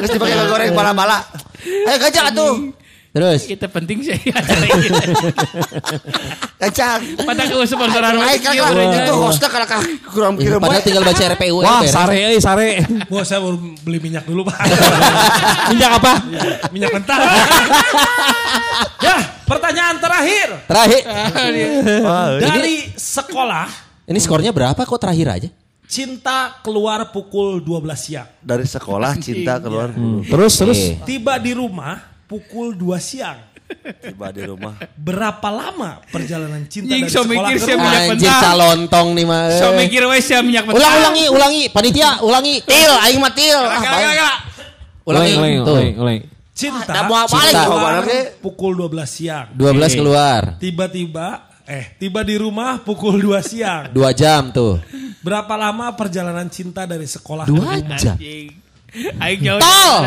Geus 0.03 0.11
dipake 0.11 0.35
goreng 0.51 0.75
bala-bala. 0.75 1.23
Ayo 1.63 1.97
gajah 1.97 2.29
atuh. 2.33 2.82
Terus. 3.13 3.45
Kita 3.45 3.69
penting 3.69 4.01
sih 4.01 4.17
acara 4.33 4.65
ini. 4.73 4.89
Gajah. 6.57 6.97
Pada 7.21 7.45
ke 7.45 7.55
sponsoran 7.69 8.17
kakak 8.17 8.73
itu 9.05 9.13
hostnya 9.13 9.49
kalau 9.53 9.67
kakak 9.69 9.85
kurang 10.09 10.33
kirim. 10.33 10.57
Padahal 10.57 10.81
we. 10.81 10.87
tinggal 10.89 11.03
baca 11.05 11.23
RPU 11.37 11.55
Wah, 11.61 11.85
beres. 11.85 11.93
sare 11.93 12.15
euy, 12.25 12.39
sare. 12.41 12.67
Wah, 13.13 13.21
saya 13.21 13.39
baru 13.45 13.57
beli 13.85 13.99
minyak 14.01 14.25
dulu, 14.25 14.49
Pak. 14.49 14.57
Minyak 15.77 15.91
apa? 16.01 16.13
minyak 16.73 16.89
mentah. 16.89 17.17
ya, 19.05 19.17
pertanyaan 19.45 20.01
terakhir. 20.01 20.47
Terakhir. 20.65 21.01
Dari 22.41 22.75
sekolah, 22.97 23.67
Ini 24.09 24.19
skornya 24.19 24.49
berapa 24.49 24.81
kok 24.81 24.97
terakhir 24.97 25.29
aja? 25.29 25.49
cinta 25.83 26.57
keluar 26.65 27.13
pukul 27.13 27.61
12 27.61 27.93
siang. 27.93 28.25
Dari 28.41 28.65
sekolah 28.65 29.13
cinta 29.21 29.61
keluar 29.61 29.93
Terus 30.25 30.53
terus. 30.57 30.79
Eh. 30.81 30.97
Tiba 31.05 31.37
di 31.37 31.53
rumah 31.53 32.12
pukul 32.33 32.73
2 32.73 32.97
siang. 32.97 33.39
tiba 34.01 34.33
di 34.33 34.41
rumah. 34.41 34.73
Berapa 34.97 35.49
lama 35.53 36.01
perjalanan 36.09 36.65
cinta 36.65 36.93
Jing, 36.93 37.05
dari 37.05 37.13
so 37.13 37.21
sekolah 37.21 37.49
mikir 37.53 37.57
ke 37.61 37.73
rumah? 37.77 37.93
Anjir 38.09 38.33
calontong 38.41 39.07
nih 39.13 39.25
mah. 39.29 39.43
So 39.53 39.67
mikir 39.77 40.01
we 40.09 40.17
sia 40.21 40.41
minyak 40.41 40.65
mentah. 40.65 40.77
Ulang 40.81 40.93
ulangi 40.97 41.25
ulangi 41.29 41.61
panitia 41.69 42.09
ulangi. 42.25 42.55
Til, 42.65 42.93
aing 43.05 43.19
mah 43.21 43.33
til. 43.33 43.61
Ah. 43.61 44.37
Ulangi. 45.05 45.33
Ulang, 45.37 45.53
Tuh. 45.61 45.73
ulang, 45.77 45.93
ulang. 46.01 46.17
Cinta 46.53 47.01
mau 47.09 47.25
balik 47.25 47.53
Cinta. 47.53 48.01
ge. 48.05 48.21
pukul 48.41 48.73
12 48.77 49.05
siang. 49.09 49.47
12 49.57 49.99
keluar. 49.99 50.41
Tiba-tiba 50.61 51.27
eh 51.65 51.97
tiba 51.97 52.21
di 52.21 52.35
rumah 52.37 52.81
pukul 52.81 53.21
2 53.21 53.41
siang. 53.41 53.83
Dua 53.93 54.09
jam 54.13 54.49
tuh. 54.53 54.81
Berapa 55.21 55.53
lama 55.57 55.93
perjalanan 55.97 56.49
cinta 56.49 56.85
dari 56.85 57.05
sekolah 57.09 57.45
Dua 57.45 57.57
ke 57.57 57.65
rumah? 57.85 57.99
jam. 58.01 58.17
Anjing. 58.17 58.47
Aing 59.17 59.41
jauh. 59.41 59.61
Tol. 59.61 60.01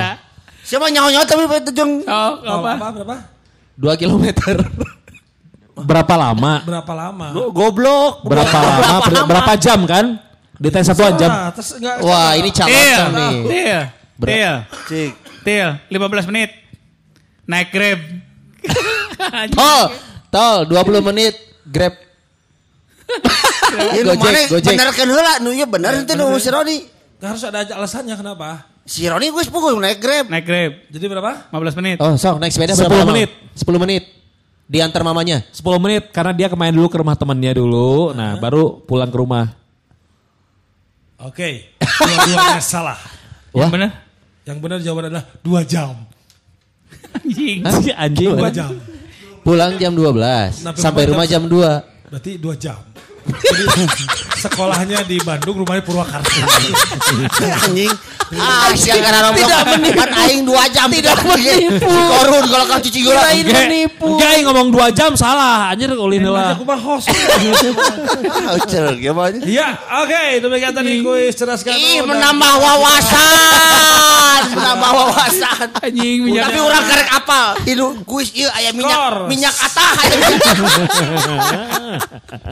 Siapa 0.67 0.91
nyawa-nyawa 0.91 1.25
tapi 1.25 1.47
tujung 1.63 2.03
Oh, 2.03 2.31
Oh, 2.43 2.59
apa? 2.59 2.71
apa? 2.75 2.87
Berapa? 2.93 3.17
Dua 3.79 3.95
kilometer. 3.95 4.57
Berapa 5.89 6.15
lama? 6.17 6.65
Berapa 6.65 6.93
lama? 6.93 7.27
goblok. 7.53 8.25
Berapa 8.25 8.59
lama? 8.59 8.97
Ber- 9.05 9.27
Berapa 9.29 9.53
jam 9.55 9.85
kan? 9.85 10.19
Dites 10.57 10.89
satu 10.89 11.05
jam. 11.15 11.29
Ah, 11.29 11.53
terus 11.53 11.77
enggak 11.77 12.01
Wah 12.01 12.33
ini 12.33 12.49
Til, 12.49 12.65
calontong 12.65 13.13
nih. 13.13 13.37
til, 13.45 13.81
til, 14.17 14.55
Cik. 14.89 15.13
til, 15.45 15.69
15 15.93 16.31
menit. 16.33 16.51
Naik 17.45 17.69
grab. 17.71 18.01
Tol, 19.59 19.83
tol 20.33 20.59
20 20.67 21.05
menit 21.05 21.37
grab. 21.63 21.93
Gojek, 23.77 24.17
mana 24.19 24.41
Gojek. 24.49 24.75
bener 24.75 24.89
kan 24.91 25.07
heula 25.07 25.35
nu 25.39 25.51
ieu 25.53 25.69
bener 25.69 25.93
itu 26.03 26.13
nu 26.17 26.41
si 26.41 26.49
Roni. 26.49 26.89
Nggak 27.21 27.29
harus 27.31 27.43
ada 27.45 27.61
alasannya 27.77 28.17
kenapa? 28.17 28.65
Si 28.87 29.03
Roni 29.11 29.35
gue 29.35 29.43
pukul 29.51 29.83
naik 29.83 29.99
Grab. 29.99 30.31
Naik 30.31 30.47
grab. 30.47 30.73
Jadi 30.95 31.05
berapa? 31.11 31.51
15 31.51 31.79
menit. 31.83 31.97
Oh 31.99 32.15
sok 32.15 32.39
naik 32.39 32.55
sepeda 32.55 32.79
10 32.79 32.87
berapa 32.87 33.03
lama? 33.03 33.11
menit. 33.11 33.31
10 33.59 33.83
menit. 33.83 34.03
Diantar 34.71 35.03
mamanya. 35.03 35.43
10 35.51 35.83
menit 35.83 36.03
karena 36.15 36.31
dia 36.31 36.47
kemain 36.47 36.71
dulu 36.71 36.87
ke 36.87 36.99
rumah 37.03 37.19
temannya 37.19 37.59
dulu. 37.59 38.15
Nah, 38.15 38.39
baru 38.39 38.79
pulang 38.87 39.11
ke 39.11 39.19
rumah. 39.19 39.51
Oke, 41.19 41.75
dua-duanya 41.83 42.63
salah. 42.79 42.99
Yang 43.51 43.71
benar? 43.75 43.91
Yang 44.47 44.59
benar 44.63 44.79
jawaban 44.79 45.05
adalah 45.11 45.25
2 45.43 45.67
jam. 45.67 45.91
Anjing. 47.19 47.59
Anjing. 47.97 48.31
2 48.39 48.55
jam. 48.55 48.71
Pulang 49.43 49.75
jam 49.83 49.91
12. 49.95 50.63
Sampai 50.63 50.79
Sampai 50.79 51.03
rumah 51.11 51.25
rumah 51.25 51.27
jam 51.27 51.43
2. 51.51 52.15
Berarti 52.15 52.33
2 52.39 52.55
jam. 52.63 52.79
Jadi 53.27 53.65
sekolahnya 54.47 55.03
di 55.03 55.19
Bandung, 55.27 55.59
rumahnya 55.59 55.83
Purwakarta. 55.83 56.31
Anjing. 57.67 57.91
Ah, 58.35 58.75
siang 58.75 58.99
karena. 58.99 59.31
Tidak 59.31 59.63
menipu. 59.79 59.99
Kan 60.03 60.11
aing 60.27 60.43
2 60.43 60.75
jam. 60.75 60.89
Tidak 60.91 61.17
menipu. 61.23 61.87
Korun 61.87 62.45
kalau 62.51 62.65
kau 62.67 62.81
cuci 62.83 62.99
gula. 63.07 63.23
menipu. 63.31 64.07
Enggak, 64.17 64.29
aing 64.35 64.45
ngomong 64.51 64.69
2 64.75 64.99
jam 64.99 65.11
salah. 65.15 65.71
Anjir 65.71 65.95
ulin 65.95 66.27
heula. 66.27 66.59
Aku 66.59 66.67
mah 66.67 66.81
host. 66.81 67.07
Ucel 68.59 68.99
gimana? 68.99 69.39
Ya, 69.47 69.79
oke, 70.03 70.43
demikian 70.43 70.75
tadi 70.75 71.07
kuis 71.07 71.39
cerdas. 71.39 71.63
Ih, 71.63 72.03
menambah 72.03 72.53
wawasan. 72.59 74.41
menambah 74.59 74.91
wawasan. 74.91 75.67
Anjing 75.87 76.27
minyak. 76.27 76.51
Tapi 76.51 76.59
orang 76.59 76.83
karek 76.89 77.09
apal. 77.15 77.47
Itu 77.63 77.85
kuis 78.09 78.35
ieu 78.35 78.51
aya 78.51 78.75
minyak 78.75 79.31
minyak 79.31 79.55
atah. 79.55 79.93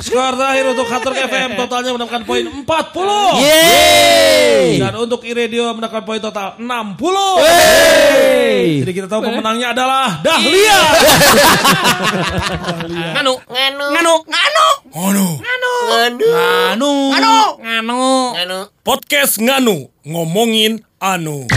Skor 0.04 0.34
terakhir 0.38 0.64
untuk 0.74 0.86
Hatur 0.86 1.14
FM 1.16 1.58
totalnya 1.58 1.90
mendapatkan 1.94 2.22
poin 2.22 2.44
40. 2.44 3.42
Yeay. 3.42 4.78
Dan 4.78 4.94
untuk 5.00 5.24
iRadio 5.24 5.63
berhasil 5.64 5.80
mendapatkan 5.80 6.04
poin 6.04 6.20
total 6.20 6.48
60. 6.60 7.40
Hey. 7.40 8.84
Jadi 8.84 8.92
kita 8.92 9.06
tahu 9.08 9.20
pemenangnya 9.24 9.72
adalah 9.72 10.20
Dahlia. 10.20 10.80
Nganu. 13.16 13.32
Nganu. 13.48 13.86
Nganu. 13.96 14.14
Nganu. 14.28 14.66
Nganu. 14.92 15.26
Nganu. 15.40 15.72
Nganu. 16.52 16.92
Nganu. 17.64 18.02
Nganu. 18.36 18.58
Podcast 18.84 19.40
Nganu 19.40 19.88
ngomongin 20.04 20.84
anu. 21.00 21.48